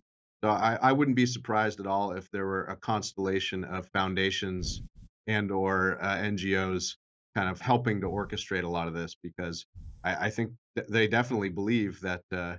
[0.44, 4.82] So I, I wouldn't be surprised at all if there were a constellation of foundations
[5.26, 6.96] and or uh, NGOs
[7.34, 9.64] kind of helping to orchestrate a lot of this because
[10.04, 12.56] I, I think th- they definitely believe that uh,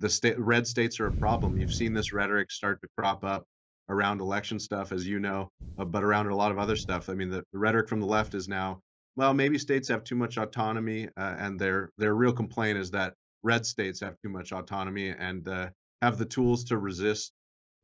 [0.00, 1.56] the red states are a problem.
[1.56, 3.44] You've seen this rhetoric start to crop up
[3.88, 7.08] around election stuff, as you know, uh, but around a lot of other stuff.
[7.08, 8.80] I mean, the, the rhetoric from the left is now,
[9.16, 13.14] well, maybe states have too much autonomy, uh, and their their real complaint is that
[13.42, 15.68] red states have too much autonomy and uh,
[16.00, 17.32] have the tools to resist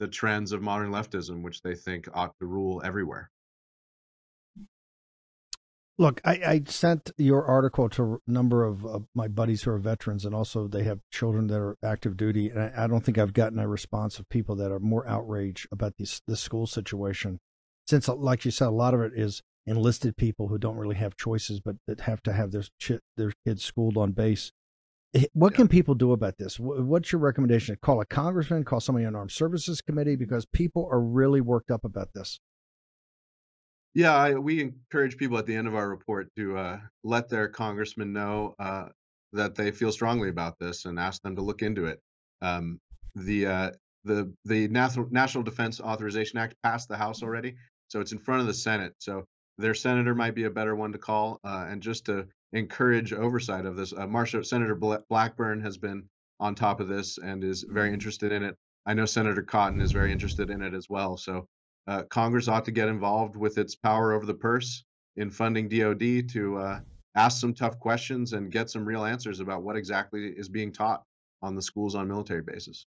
[0.01, 3.31] the trends of modern leftism, which they think ought to rule everywhere.
[6.00, 9.78] Look, I, I sent your article to a number of uh, my buddies who are
[9.78, 12.50] veterans, and also they have children that are active duty.
[12.50, 15.66] And I, I don't think I've gotten a response of people that are more outraged
[15.72, 17.40] about this this school situation,
[17.88, 20.94] since, uh, like you said, a lot of it is enlisted people who don't really
[20.96, 24.52] have choices, but that have to have their chi- their kids schooled on base.
[25.14, 26.61] Eh, What can people do about this?
[26.61, 27.76] What's your recommendation?
[27.82, 31.84] Call a congressman, call somebody on armed services committee, because people are really worked up
[31.84, 32.38] about this.
[33.94, 37.48] Yeah, I, we encourage people at the end of our report to uh, let their
[37.48, 38.88] congressman know uh,
[39.33, 42.01] that they feel strongly about this and ask them to look into it.
[42.40, 42.81] Um,
[43.14, 43.70] the uh,
[44.05, 47.57] the the National National Defense Authorization Act passed the House already,
[47.88, 48.94] so it's in front of the Senate.
[48.98, 49.24] So
[49.57, 53.66] their senator might be a better one to call, uh, and just to encourage oversight
[53.66, 53.92] of this.
[53.92, 56.05] Uh, Marsha Senator Blackburn has been
[56.40, 58.57] on top of this and is very interested in it.
[58.87, 61.16] I know Senator Cotton is very interested in it as well.
[61.16, 61.46] So
[61.88, 64.85] uh, Congress ought to get involved with its power over the purse
[65.16, 66.81] in funding DoD to uh,
[67.16, 71.03] ask some tough questions and get some real answers about what exactly is being taught
[71.40, 72.87] on the schools on military bases.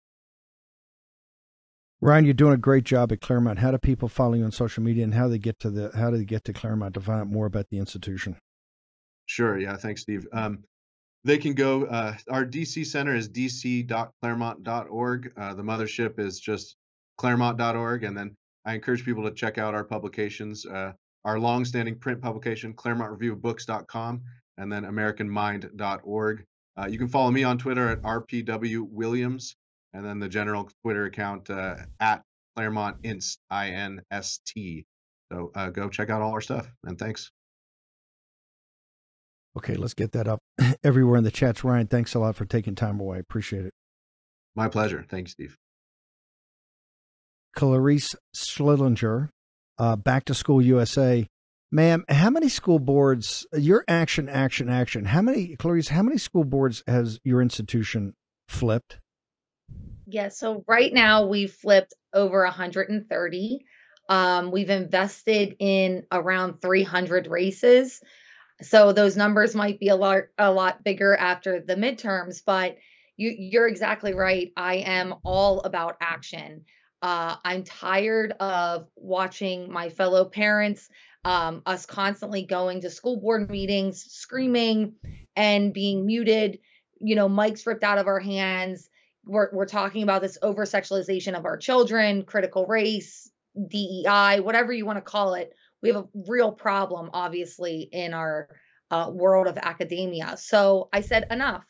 [2.03, 3.59] Ryan, you're doing a great job at Claremont.
[3.59, 5.91] How do people follow you on social media, and how do they get to the
[5.95, 8.37] how do they get to Claremont to find out more about the institution?
[9.27, 9.59] Sure.
[9.59, 9.77] Yeah.
[9.77, 10.27] Thanks, Steve.
[10.33, 10.65] Um,
[11.25, 11.85] they can go.
[11.85, 15.33] Uh, our DC center is dc.claremont.org.
[15.37, 16.77] Uh, the mothership is just
[17.19, 18.35] claremont.org, and then
[18.71, 20.65] I encourage people to check out our publications.
[20.65, 20.93] Uh,
[21.25, 24.23] our longstanding print publication, ClaremontReviewBooks.com,
[24.59, 26.45] and then AmericanMind.org.
[26.79, 29.57] Uh, you can follow me on Twitter at RPW Williams,
[29.93, 32.23] and then the general Twitter account uh, at
[32.55, 34.87] Claremont Inst, I N S T.
[35.33, 37.33] So uh, go check out all our stuff, and thanks.
[39.59, 40.39] Okay, let's get that up
[40.85, 41.65] everywhere in the chats.
[41.65, 43.19] Ryan, thanks a lot for taking time away.
[43.19, 43.75] Appreciate it.
[44.55, 45.05] My pleasure.
[45.09, 45.57] Thanks, Steve.
[47.55, 49.29] Clarice Schillinger,
[49.79, 51.27] uh, Back to School USA.
[51.73, 56.45] Ma'am, how many school boards, your action, action, action, how many, Clarice, how many school
[56.45, 58.15] boards has your institution
[58.49, 58.99] flipped?
[60.07, 63.65] Yeah, so right now we've flipped over 130.
[64.09, 68.01] Um, we've invested in around 300 races.
[68.63, 72.77] So those numbers might be a lot a lot bigger after the midterms, but
[73.17, 74.53] you you're exactly right.
[74.57, 76.65] I am all about action.
[77.03, 80.89] Uh, I'm tired of watching my fellow parents,
[81.25, 84.95] um, us constantly going to school board meetings, screaming
[85.37, 86.59] and being muted.
[86.99, 88.89] You know, mics ripped out of our hands.
[89.25, 93.31] We're we're talking about this over sexualization of our children, critical race,
[93.69, 95.53] DEI, whatever you want to call it.
[95.83, 98.49] We have a real problem, obviously, in our
[98.91, 100.37] uh, world of academia.
[100.37, 101.65] So I said enough.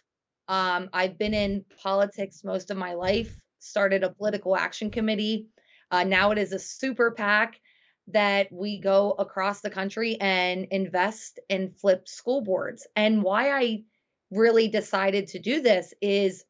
[0.49, 3.33] Um, I've been in politics most of my life.
[3.61, 5.47] Started a political action committee.
[5.91, 7.61] Uh, now it is a super PAC
[8.09, 12.87] that we go across the country and invest and flip school boards.
[12.97, 13.85] And why I
[14.31, 16.45] really decided to do this is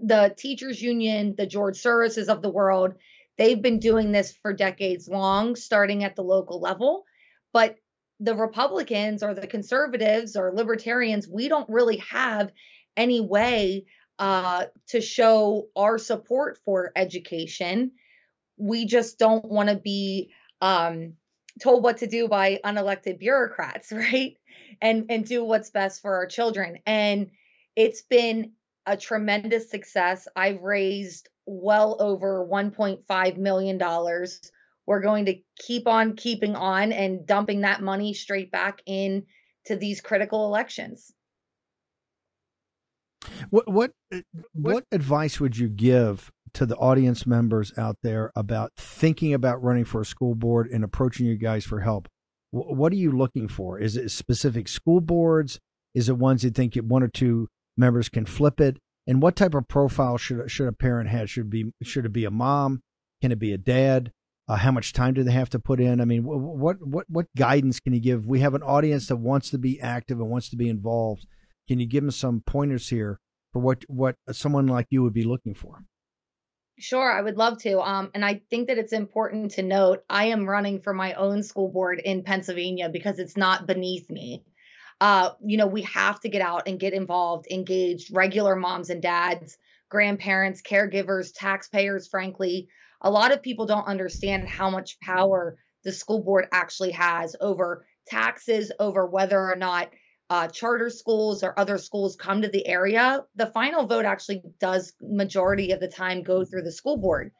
[0.00, 2.94] the teachers union, the George Soroses of the world,
[3.38, 7.04] they've been doing this for decades long, starting at the local level.
[7.52, 7.76] But
[8.20, 12.52] the Republicans or the conservatives or libertarians, we don't really have
[12.96, 13.86] any way
[14.18, 17.92] uh, to show our support for education.
[18.56, 21.14] We just don't want to be um,
[21.60, 24.36] told what to do by unelected bureaucrats, right?
[24.80, 26.78] And and do what's best for our children.
[26.86, 27.30] And
[27.76, 28.52] it's been
[28.86, 30.28] a tremendous success.
[30.36, 34.40] I've raised well over 1.5 million dollars.
[34.86, 39.24] We're going to keep on keeping on and dumping that money straight back in
[39.66, 41.13] to these critical elections.
[43.50, 44.20] What what uh,
[44.52, 49.84] what advice would you give to the audience members out there about thinking about running
[49.84, 52.08] for a school board and approaching you guys for help?
[52.50, 53.80] What are you looking for?
[53.80, 55.58] Is it specific school boards?
[55.94, 58.78] Is it ones you think one or two members can flip it?
[59.06, 61.28] And what type of profile should should a parent have?
[61.28, 62.82] Should it be should it be a mom?
[63.20, 64.12] Can it be a dad?
[64.46, 66.00] Uh, how much time do they have to put in?
[66.00, 68.26] I mean, wh- wh- what what what guidance can you give?
[68.26, 71.26] We have an audience that wants to be active and wants to be involved.
[71.68, 73.20] Can you give them some pointers here
[73.52, 75.84] for what what someone like you would be looking for?
[76.78, 77.80] Sure, I would love to.
[77.80, 81.42] Um, and I think that it's important to note I am running for my own
[81.44, 84.44] school board in Pennsylvania because it's not beneath me.
[85.00, 89.00] Uh, you know, we have to get out and get involved, engaged, regular moms and
[89.00, 89.56] dads,
[89.88, 92.68] grandparents, caregivers, taxpayers, frankly.
[93.00, 97.86] A lot of people don't understand how much power the school board actually has over
[98.06, 99.90] taxes, over whether or not
[100.34, 103.24] uh, charter schools or other schools come to the area.
[103.36, 107.30] The final vote actually does majority of the time go through the school board.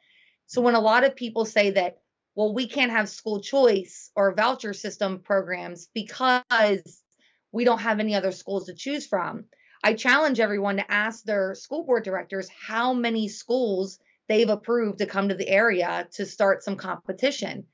[0.45, 1.97] So when a lot of people say that,
[2.35, 7.03] well, we can't have school choice or voucher system programs because
[7.51, 9.43] we don't have any other schools to choose from.
[9.83, 15.05] I challenge everyone to ask their school board directors how many schools they've approved to
[15.05, 17.65] come to the area to start some competition.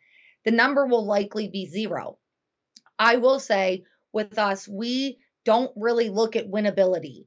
[0.46, 2.18] The number will likely be zero.
[2.98, 3.84] I will say
[4.14, 7.26] with us, we don't really look at winnability.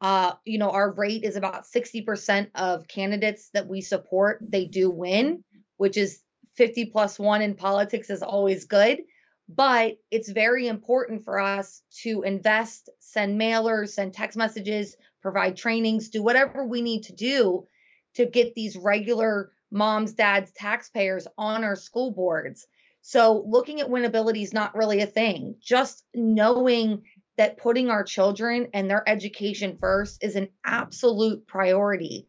[0.00, 4.90] Uh, you know, our rate is about 60% of candidates that we support, they do
[4.90, 5.42] win,
[5.78, 6.20] which is
[6.56, 9.00] 50 plus one in politics is always good.
[9.48, 16.08] But it's very important for us to invest, send mailers, send text messages, provide trainings,
[16.08, 17.66] do whatever we need to do
[18.14, 22.66] to get these regular moms, dads, taxpayers on our school boards.
[23.08, 25.54] So looking at winnability is not really a thing.
[25.62, 27.04] Just knowing
[27.36, 32.26] that putting our children and their education first is an absolute priority.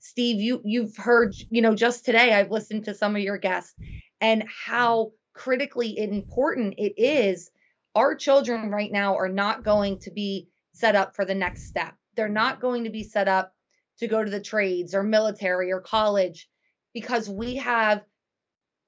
[0.00, 3.72] Steve, you you've heard, you know, just today I've listened to some of your guests
[4.20, 7.48] and how critically important it is.
[7.94, 11.94] Our children right now are not going to be set up for the next step.
[12.16, 13.54] They're not going to be set up
[13.98, 16.48] to go to the trades or military or college
[16.92, 18.02] because we have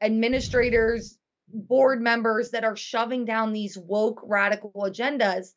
[0.02, 5.48] administrators, board members that are shoving down these woke radical agendas.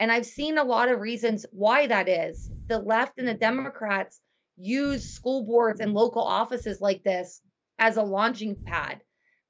[0.00, 2.50] And I've seen a lot of reasons why that is.
[2.66, 4.20] The left and the Democrats
[4.56, 7.40] use school boards and local offices like this
[7.78, 9.00] as a launching pad.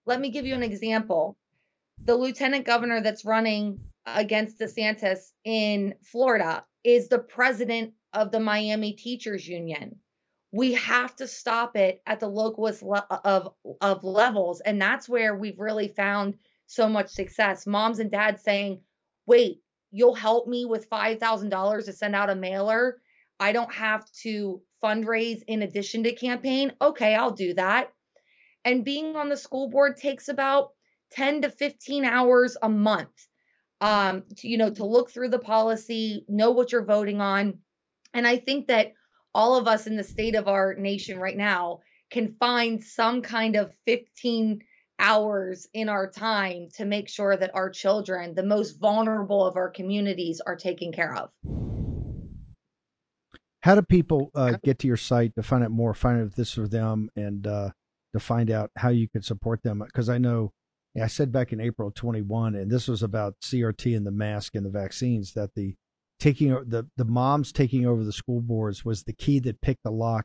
[0.07, 1.37] Let me give you an example.
[2.05, 8.93] The lieutenant governor that's running against DeSantis in Florida is the president of the Miami
[8.93, 9.97] Teachers Union.
[10.55, 15.35] We have to stop it at the localist le- of of levels, and that's where
[15.37, 16.35] we've really found
[16.67, 17.67] so much success.
[17.67, 18.81] Moms and dads saying,
[19.27, 23.01] "Wait, you'll help me with five thousand dollars to send out a mailer.
[23.41, 26.73] I don't have to fundraise in addition to campaign.
[26.81, 27.93] Okay, I'll do that."
[28.65, 30.71] And being on the school board takes about
[31.11, 33.29] 10 to 15 hours a month
[33.81, 37.59] um, to, you know, to look through the policy, know what you're voting on.
[38.15, 38.93] And I think that
[39.35, 41.81] all of us in the state of our nation right now
[42.11, 44.63] can find some kind of 15
[44.99, 49.69] hours in our time to make sure that our children, the most vulnerable of our
[49.69, 51.31] communities, are taken care of.
[53.63, 56.35] How do people uh, get to your site to find out more, find out if
[56.37, 57.71] this is for them, and uh,
[58.13, 59.83] to find out how you can support them?
[59.85, 60.53] Because I know
[61.01, 64.65] I said back in April 21, and this was about CRT and the mask and
[64.65, 65.75] the vaccines, that the
[66.25, 69.91] taking the the moms taking over the school boards was the key that picked the
[69.91, 70.25] lock,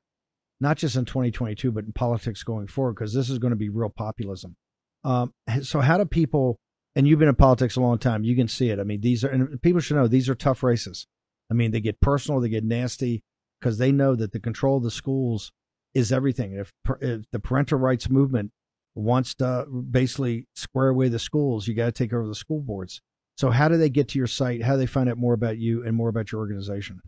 [0.61, 3.67] not just in 2022, but in politics going forward, because this is going to be
[3.67, 4.55] real populism.
[5.03, 6.57] Um, so how do people?
[6.95, 8.23] And you've been in politics a long time.
[8.23, 8.79] You can see it.
[8.79, 11.05] I mean, these are and people should know these are tough races.
[11.51, 13.21] I mean, they get personal, they get nasty,
[13.59, 15.51] because they know that the control of the schools
[15.93, 16.53] is everything.
[16.53, 16.71] If,
[17.01, 18.51] if the parental rights movement
[18.95, 23.01] wants to basically square away the schools, you got to take over the school boards.
[23.39, 24.61] So, how do they get to your site?
[24.61, 26.99] How do they find out more about you and more about your organization?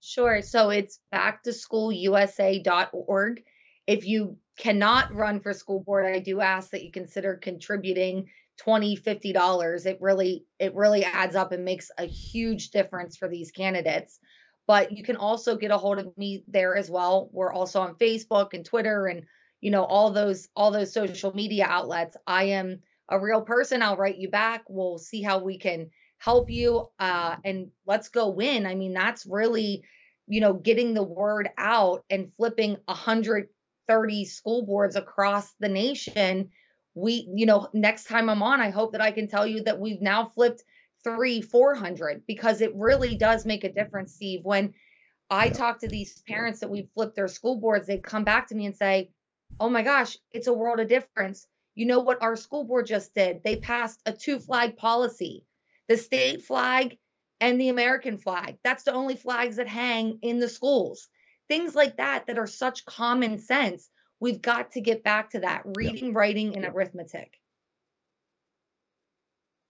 [0.00, 0.40] Sure.
[0.40, 3.42] So it's backtoschoolusa.org.
[3.88, 8.94] If you cannot run for school board, I do ask that you consider contributing 20
[8.96, 13.50] 50 dollars it really it really adds up and makes a huge difference for these
[13.50, 14.18] candidates
[14.66, 17.94] but you can also get a hold of me there as well we're also on
[17.96, 19.26] facebook and twitter and
[19.60, 23.96] you know all those all those social media outlets i am a real person i'll
[23.96, 28.66] write you back we'll see how we can help you uh and let's go win.
[28.66, 29.84] I mean that's really
[30.26, 36.50] you know getting the word out and flipping 130 school boards across the nation.
[36.94, 39.78] We you know next time i'm on i hope that i can tell you that
[39.78, 40.64] we've now flipped
[41.04, 44.40] three 400 because it really does make a difference steve.
[44.42, 44.72] When
[45.28, 48.54] i talk to these parents that we've flipped their school boards they come back to
[48.54, 49.10] me and say
[49.60, 51.46] oh my gosh it's a world of difference
[51.76, 55.44] you know what our school board just did they passed a two flag policy
[55.88, 56.98] the state flag
[57.40, 61.08] and the american flag that's the only flags that hang in the schools
[61.46, 63.88] things like that that are such common sense
[64.20, 67.38] We've got to get back to that reading, writing, and arithmetic.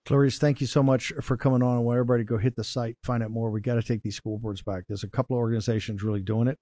[0.05, 1.77] Clarice, thank you so much for coming on.
[1.77, 3.51] I want everybody to go hit the site, find out more.
[3.51, 4.85] We got to take these school boards back.
[4.87, 6.59] There's a couple of organizations really doing it.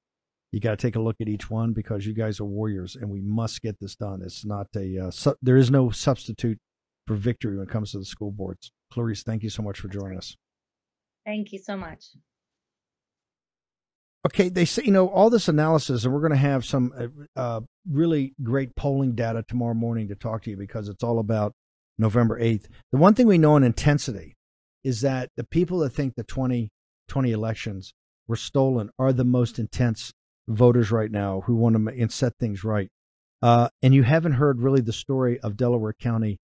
[0.54, 3.10] You got to take a look at each one because you guys are warriors, and
[3.10, 4.22] we must get this done.
[4.22, 6.60] It's not a uh, su- there is no substitute
[7.08, 8.70] for victory when it comes to the school boards.
[8.92, 10.36] Clarice, thank you so much for joining us.
[11.26, 12.04] Thank you so much.
[14.24, 17.40] Okay, they say you know all this analysis, and we're going to have some uh,
[17.40, 21.52] uh, really great polling data tomorrow morning to talk to you because it's all about
[21.98, 22.68] November eighth.
[22.92, 24.36] The one thing we know in intensity
[24.84, 27.92] is that the people that think the 2020 elections
[28.28, 30.12] were stolen are the most intense
[30.48, 32.90] voters right now who want to ma- set things right.
[33.42, 36.38] Uh, and you haven't heard really the story of Delaware County,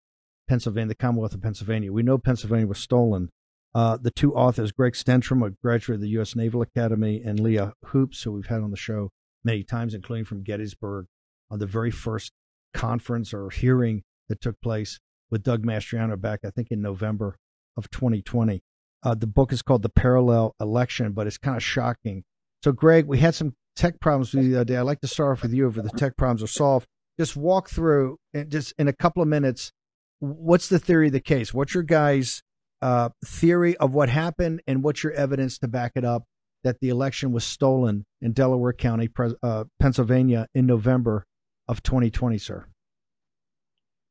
[0.48, 1.92] Pennsylvania, the Commonwealth of Pennsylvania.
[1.92, 3.30] We know Pennsylvania was stolen.
[3.74, 6.34] Uh, the two authors, Greg Stenstrom, a graduate of the U.S.
[6.34, 9.10] Naval Academy, and Leah Hoopes, who we've had on the show
[9.44, 11.06] many times, including from Gettysburg,
[11.50, 12.32] on the very first
[12.74, 14.98] conference or hearing that took place
[15.30, 17.36] with Doug Mastriano back, I think, in November
[17.76, 18.62] of 2020.
[19.02, 22.24] Uh, the book is called The Parallel Election, but it's kind of shocking.
[22.64, 24.76] So, Greg, we had some tech problems with you the other day.
[24.76, 26.86] I'd like to start off with you over the tech problems are solved.
[27.18, 29.72] Just walk through, and just in a couple of minutes,
[30.18, 31.54] what's the theory of the case?
[31.54, 32.42] What's your guys'
[32.82, 36.24] uh, theory of what happened, and what's your evidence to back it up
[36.64, 39.08] that the election was stolen in Delaware County,
[39.42, 41.24] uh, Pennsylvania, in November
[41.68, 42.66] of 2020, sir?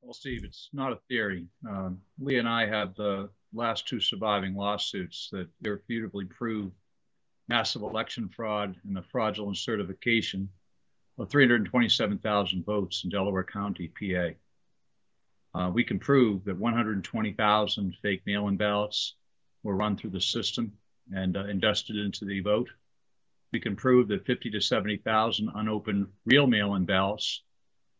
[0.01, 1.47] Well, Steve, it's not a theory.
[1.69, 6.71] Um, Lee and I have the last two surviving lawsuits that irrefutably prove
[7.47, 10.49] massive election fraud and the fraudulent certification
[11.17, 14.29] of 327,000 votes in Delaware County, PA.
[15.57, 19.15] Uh, we can prove that 120,000 fake mail-in ballots
[19.63, 20.73] were run through the system
[21.13, 22.69] and uh, invested into the vote.
[23.51, 27.41] We can prove that 50 to 70,000 unopened real mail-in ballots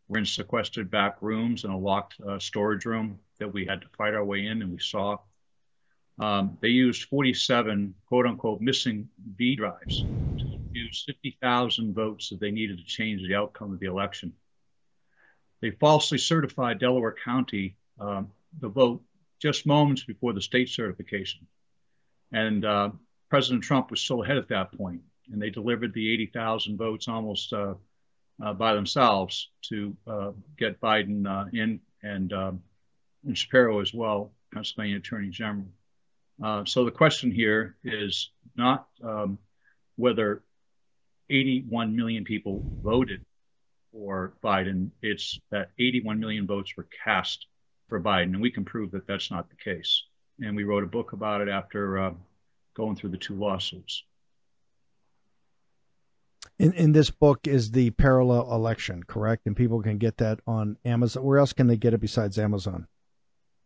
[0.06, 3.88] were in sequestered back rooms in a locked uh, storage room that we had to
[3.96, 5.18] fight our way in, and we saw.
[6.18, 12.50] Um, they used 47 quote unquote missing V drives to use 50,000 votes that they
[12.50, 14.32] needed to change the outcome of the election.
[15.60, 19.02] They falsely certified Delaware County um, the vote
[19.40, 21.46] just moments before the state certification.
[22.32, 22.90] And uh,
[23.28, 25.02] President Trump was still ahead at that point,
[25.32, 27.74] and they delivered the 80,000 votes almost uh,
[28.42, 32.62] uh, by themselves to uh, get Biden uh, in and, um,
[33.24, 35.66] and Shapiro as well, Pennsylvania Attorney General.
[36.42, 39.38] Uh, so the question here is not um,
[39.96, 40.42] whether
[41.30, 43.24] 81 million people voted
[43.92, 47.46] for Biden, it's that 81 million votes were cast
[47.88, 50.04] for Biden, and we can prove that that's not the case.
[50.40, 52.12] And we wrote a book about it after uh,
[52.74, 54.04] going through the two lawsuits.
[56.58, 59.46] In, in this book is the parallel election, correct?
[59.46, 61.22] And people can get that on Amazon.
[61.24, 62.86] Where else can they get it besides Amazon?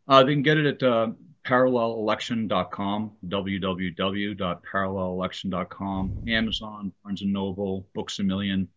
[0.06, 1.08] Uh, they can get it at uh,
[1.44, 8.68] parallelelection.com, www.parallelelection.com, Amazon, Barnes and Noble, Books a Million,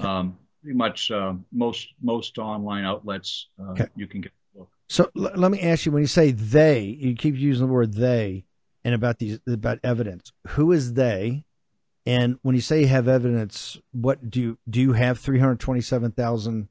[0.00, 3.86] um, pretty much uh, most most online outlets uh, Okay.
[3.96, 4.70] you can get the book.
[4.88, 7.94] So l- let me ask you: when you say they, you keep using the word
[7.94, 8.44] they,
[8.84, 10.32] and about these about evidence.
[10.48, 11.44] Who is they?
[12.06, 14.80] And when you say you have evidence, what do you do?
[14.80, 16.68] You have three hundred twenty-seven thousand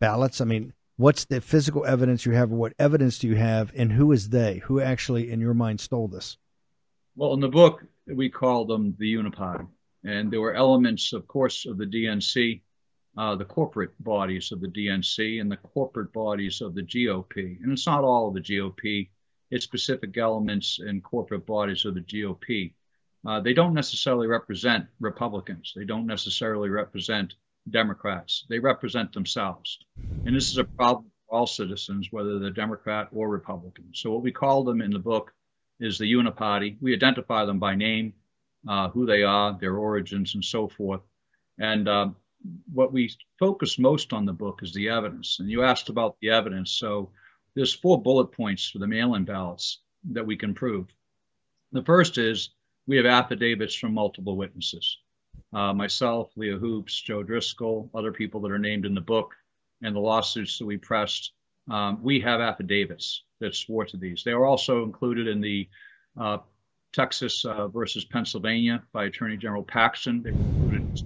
[0.00, 0.40] ballots.
[0.40, 3.90] I mean, what's the physical evidence you have, or what evidence do you have, and
[3.90, 4.58] who is they?
[4.64, 6.36] Who actually, in your mind, stole this?
[7.16, 9.66] Well, in the book, we call them the Unipod.
[10.04, 12.60] And there were elements, of course, of the DNC,
[13.16, 17.62] uh, the corporate bodies of the DNC, and the corporate bodies of the GOP.
[17.62, 19.08] And it's not all of the GOP,
[19.50, 22.74] it's specific elements and corporate bodies of the GOP.
[23.26, 25.72] uh, they don't necessarily represent Republicans.
[25.74, 27.34] They don't necessarily represent
[27.70, 28.44] Democrats.
[28.48, 29.78] They represent themselves.
[30.26, 33.90] And this is a problem for all citizens, whether they're Democrat or Republican.
[33.94, 35.32] So what we call them in the book
[35.78, 36.76] is the uniparty.
[36.80, 38.14] We identify them by name,
[38.68, 41.00] uh, who they are, their origins, and so forth.
[41.58, 42.16] And um,
[42.72, 45.38] what we focus most on the book is the evidence.
[45.40, 46.72] And you asked about the evidence.
[46.72, 47.10] So
[47.54, 49.80] there's four bullet points for the mail-in ballots
[50.12, 50.86] that we can prove.
[51.72, 52.50] The first is
[52.86, 54.98] we have affidavits from multiple witnesses.
[55.52, 59.34] Uh, myself, Leah Hoopes, Joe Driscoll, other people that are named in the book,
[59.82, 61.32] and the lawsuits that we pressed.
[61.68, 64.22] Um, we have affidavits that swore to these.
[64.24, 65.68] They were also included in the
[66.18, 66.38] uh,
[66.92, 70.22] Texas uh, versus Pennsylvania by Attorney General Paxton.
[70.22, 71.02] They were included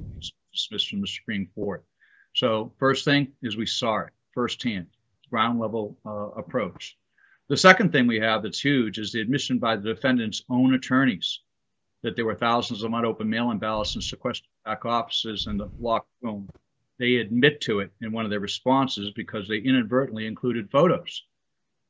[0.53, 1.85] dismissed from the Supreme Court.
[2.35, 4.87] So first thing is we saw it firsthand,
[5.31, 6.97] ground level uh, approach.
[7.49, 11.41] The second thing we have that's huge is the admission by the defendant's own attorneys
[12.05, 16.11] that there were thousands of unopened mail-in ballots in sequestered back offices in the locked
[16.21, 16.47] room.
[16.99, 21.25] They admit to it in one of their responses because they inadvertently included photos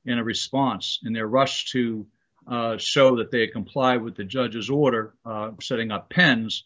[0.06, 2.06] in a response in their rush to
[2.46, 6.62] uh, show that they had complied with the judge's order uh, setting up pens.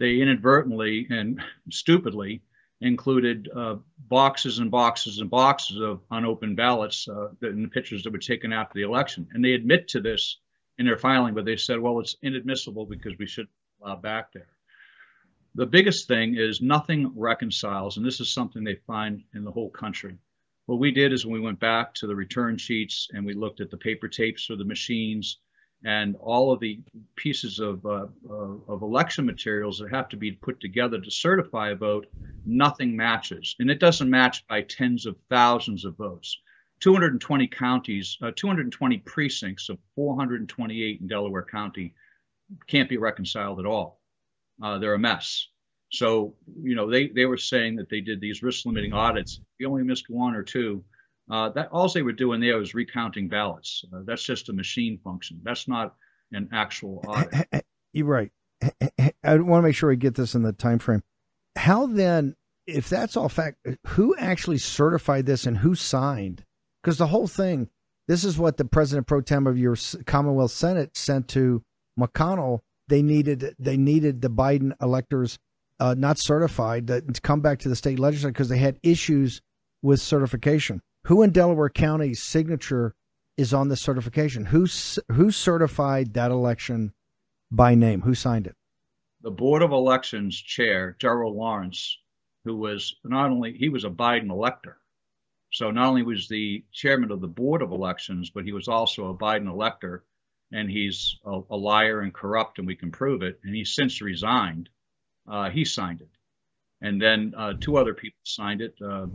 [0.00, 1.40] They inadvertently and
[1.70, 2.42] stupidly
[2.80, 3.76] included uh,
[4.08, 8.52] boxes and boxes and boxes of unopened ballots uh, in the pictures that were taken
[8.52, 9.28] after the election.
[9.32, 10.38] And they admit to this
[10.78, 13.48] in their filing, but they said, well, it's inadmissible because we should
[13.82, 14.48] allow back there.
[15.54, 19.70] The biggest thing is nothing reconciles, and this is something they find in the whole
[19.70, 20.16] country.
[20.66, 23.60] What we did is when we went back to the return sheets and we looked
[23.60, 25.38] at the paper tapes for the machines
[25.84, 26.80] and all of the
[27.16, 31.70] pieces of, uh, uh, of election materials that have to be put together to certify
[31.70, 32.06] a vote,
[32.44, 33.56] nothing matches.
[33.58, 36.38] And it doesn't match by tens of thousands of votes.
[36.80, 41.94] 220 counties, uh, 220 precincts of 428 in Delaware County
[42.66, 44.00] can't be reconciled at all.
[44.62, 45.48] Uh, they're a mess.
[45.90, 49.40] So, you know, they, they were saying that they did these risk limiting audits.
[49.58, 50.84] They only missed one or two.
[51.30, 53.84] Uh, that all they were doing there was recounting ballots.
[53.92, 55.40] Uh, that's just a machine function.
[55.42, 55.94] That's not
[56.32, 57.64] an actual audit.
[57.92, 58.32] You're right.
[59.24, 61.02] I want to make sure we get this in the time frame.
[61.56, 62.34] How then,
[62.66, 63.58] if that's all fact,
[63.88, 66.44] who actually certified this and who signed?
[66.82, 67.68] Because the whole thing,
[68.06, 69.76] this is what the president pro tem of your
[70.06, 71.62] Commonwealth Senate sent to
[71.98, 72.60] McConnell.
[72.88, 75.38] They needed they needed the Biden electors
[75.80, 79.40] uh, not certified to come back to the state legislature because they had issues
[79.82, 80.80] with certification.
[81.04, 82.94] Who in Delaware County's signature
[83.36, 84.46] is on the certification?
[84.46, 84.66] Who
[85.12, 86.92] who certified that election
[87.50, 88.02] by name?
[88.02, 88.56] Who signed it?
[89.20, 91.98] The Board of Elections chair, Gerald Lawrence,
[92.44, 94.77] who was not only he was a Biden elector,
[95.58, 99.08] so not only was the chairman of the Board of Elections, but he was also
[99.08, 100.04] a Biden elector,
[100.52, 103.40] and he's a, a liar and corrupt, and we can prove it.
[103.42, 104.68] And he's since resigned.
[105.28, 106.10] Uh, he signed it,
[106.80, 108.76] and then uh, two other people signed it.
[108.80, 109.06] Uh,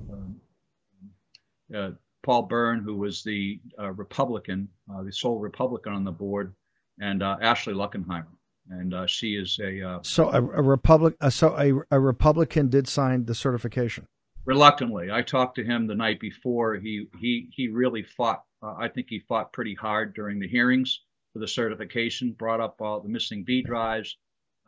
[1.73, 1.91] uh,
[2.23, 6.53] Paul Byrne, who was the uh, Republican, uh, the sole Republican on the board,
[6.99, 8.35] and Ashley Lunkenheimer,
[8.69, 11.15] and she is a so a, a republic.
[11.29, 14.07] so a, a Republican did sign the certification.
[14.45, 16.75] Reluctantly, I talked to him the night before.
[16.75, 18.43] He he he really fought.
[18.61, 22.33] I think he fought pretty hard during the hearings for the certification.
[22.33, 24.17] Brought up all the missing B drives,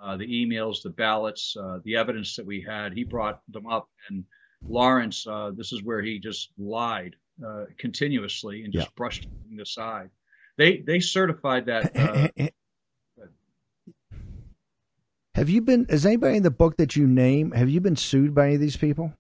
[0.01, 2.93] uh, the emails, the ballots, uh, the evidence that we had.
[2.93, 4.25] He brought them up, and
[4.67, 7.15] Lawrence, uh, this is where he just lied
[7.45, 8.91] uh, continuously and just yeah.
[8.95, 10.09] brushed it aside.
[10.57, 11.95] They they certified that.
[11.95, 12.47] Uh,
[15.35, 15.85] have you been?
[15.89, 17.51] Is anybody in the book that you name?
[17.51, 19.13] Have you been sued by any of these people?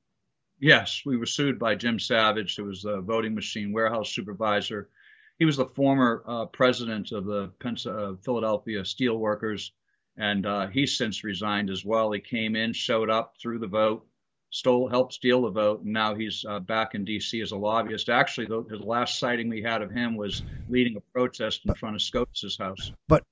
[0.59, 4.89] Yes, we were sued by Jim Savage, who was the voting machine warehouse supervisor.
[5.37, 9.71] He was the former uh, president of the Pens- uh, Philadelphia Steelworkers,
[10.17, 12.11] and uh, he's since resigned as well.
[12.11, 14.07] He came in, showed up, threw the vote,
[14.49, 17.41] stole, helped steal the vote, and now he's uh, back in D.C.
[17.41, 18.07] as a lobbyist.
[18.07, 21.95] Actually, the, the, last sighting we had of him was leading a protest in front
[21.95, 22.93] of Scopes' house.
[23.09, 23.23] But,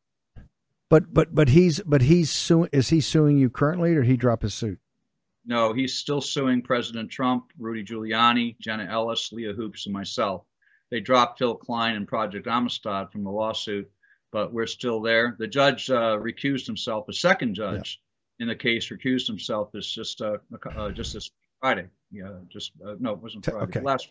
[0.89, 2.69] but, but, but he's, but he's suing.
[2.73, 4.79] Is he suing you currently, or did he drop his suit?
[5.45, 10.45] No, he's still suing President Trump, Rudy Giuliani, Jenna Ellis, Leah Hoopes, and myself.
[10.89, 13.91] They dropped Phil Kline and Project Amistad from the lawsuit,
[14.31, 15.35] but we're still there.
[15.37, 17.09] The judge uh, recused himself.
[17.09, 17.99] A second judge
[18.39, 20.37] in the case recused himself this just uh,
[20.75, 21.87] uh, just this Friday.
[22.11, 23.63] Yeah, just uh, no, it wasn't Friday.
[23.63, 23.79] Okay.
[23.81, 24.09] Last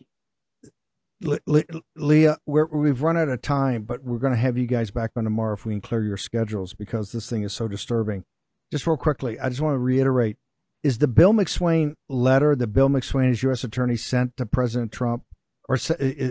[1.23, 1.63] Le- Le-
[1.95, 5.13] Leah, we have run out of time, but we're going to have you guys back
[5.17, 8.25] on tomorrow if we can clear your schedules because this thing is so disturbing.
[8.73, 10.37] Just real quickly, I just want to reiterate:
[10.83, 13.65] is the Bill McSwain letter that Bill McSwain, as U.S.
[13.65, 15.25] Attorney, sent to President Trump,
[15.69, 15.79] or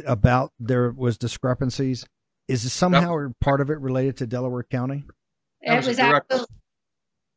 [0.06, 2.06] about there was discrepancies?
[2.48, 5.06] Is it somehow part of it related to Delaware County?
[5.62, 6.56] It was was direct- absolutely,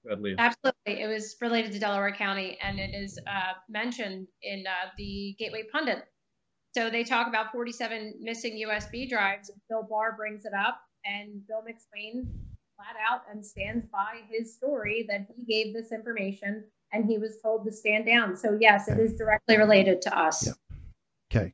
[0.04, 0.34] Go ahead, Leah.
[0.38, 5.36] absolutely, it was related to Delaware County and it is uh, mentioned in uh, the
[5.38, 6.04] Gateway Pundit.
[6.74, 9.50] So they talk about 47 missing USB drives.
[9.68, 12.26] Bill Barr brings it up and Bill McSwain
[12.76, 17.36] flat out and stands by his story that he gave this information and he was
[17.42, 18.36] told to stand down.
[18.36, 20.48] So yes, it is directly related to us.
[21.30, 21.52] Okay.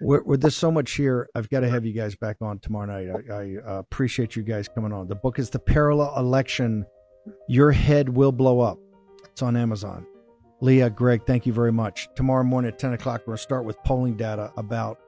[0.00, 2.86] With, with this so much here, I've got to have you guys back on tomorrow
[2.86, 3.08] night.
[3.30, 5.08] I, I uh, appreciate you guys coming on.
[5.08, 6.84] The book is The Parallel Election
[7.48, 8.78] Your Head Will Blow Up.
[9.24, 10.06] It's on Amazon.
[10.60, 12.08] Leah, Greg, thank you very much.
[12.14, 14.98] Tomorrow morning at 10 o'clock, we're going to start with polling data about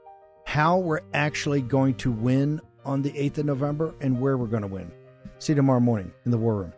[0.44, 4.62] how we're actually going to win on the 8th of November and where we're going
[4.62, 4.90] to win.
[5.38, 6.72] See you tomorrow morning in the War Room.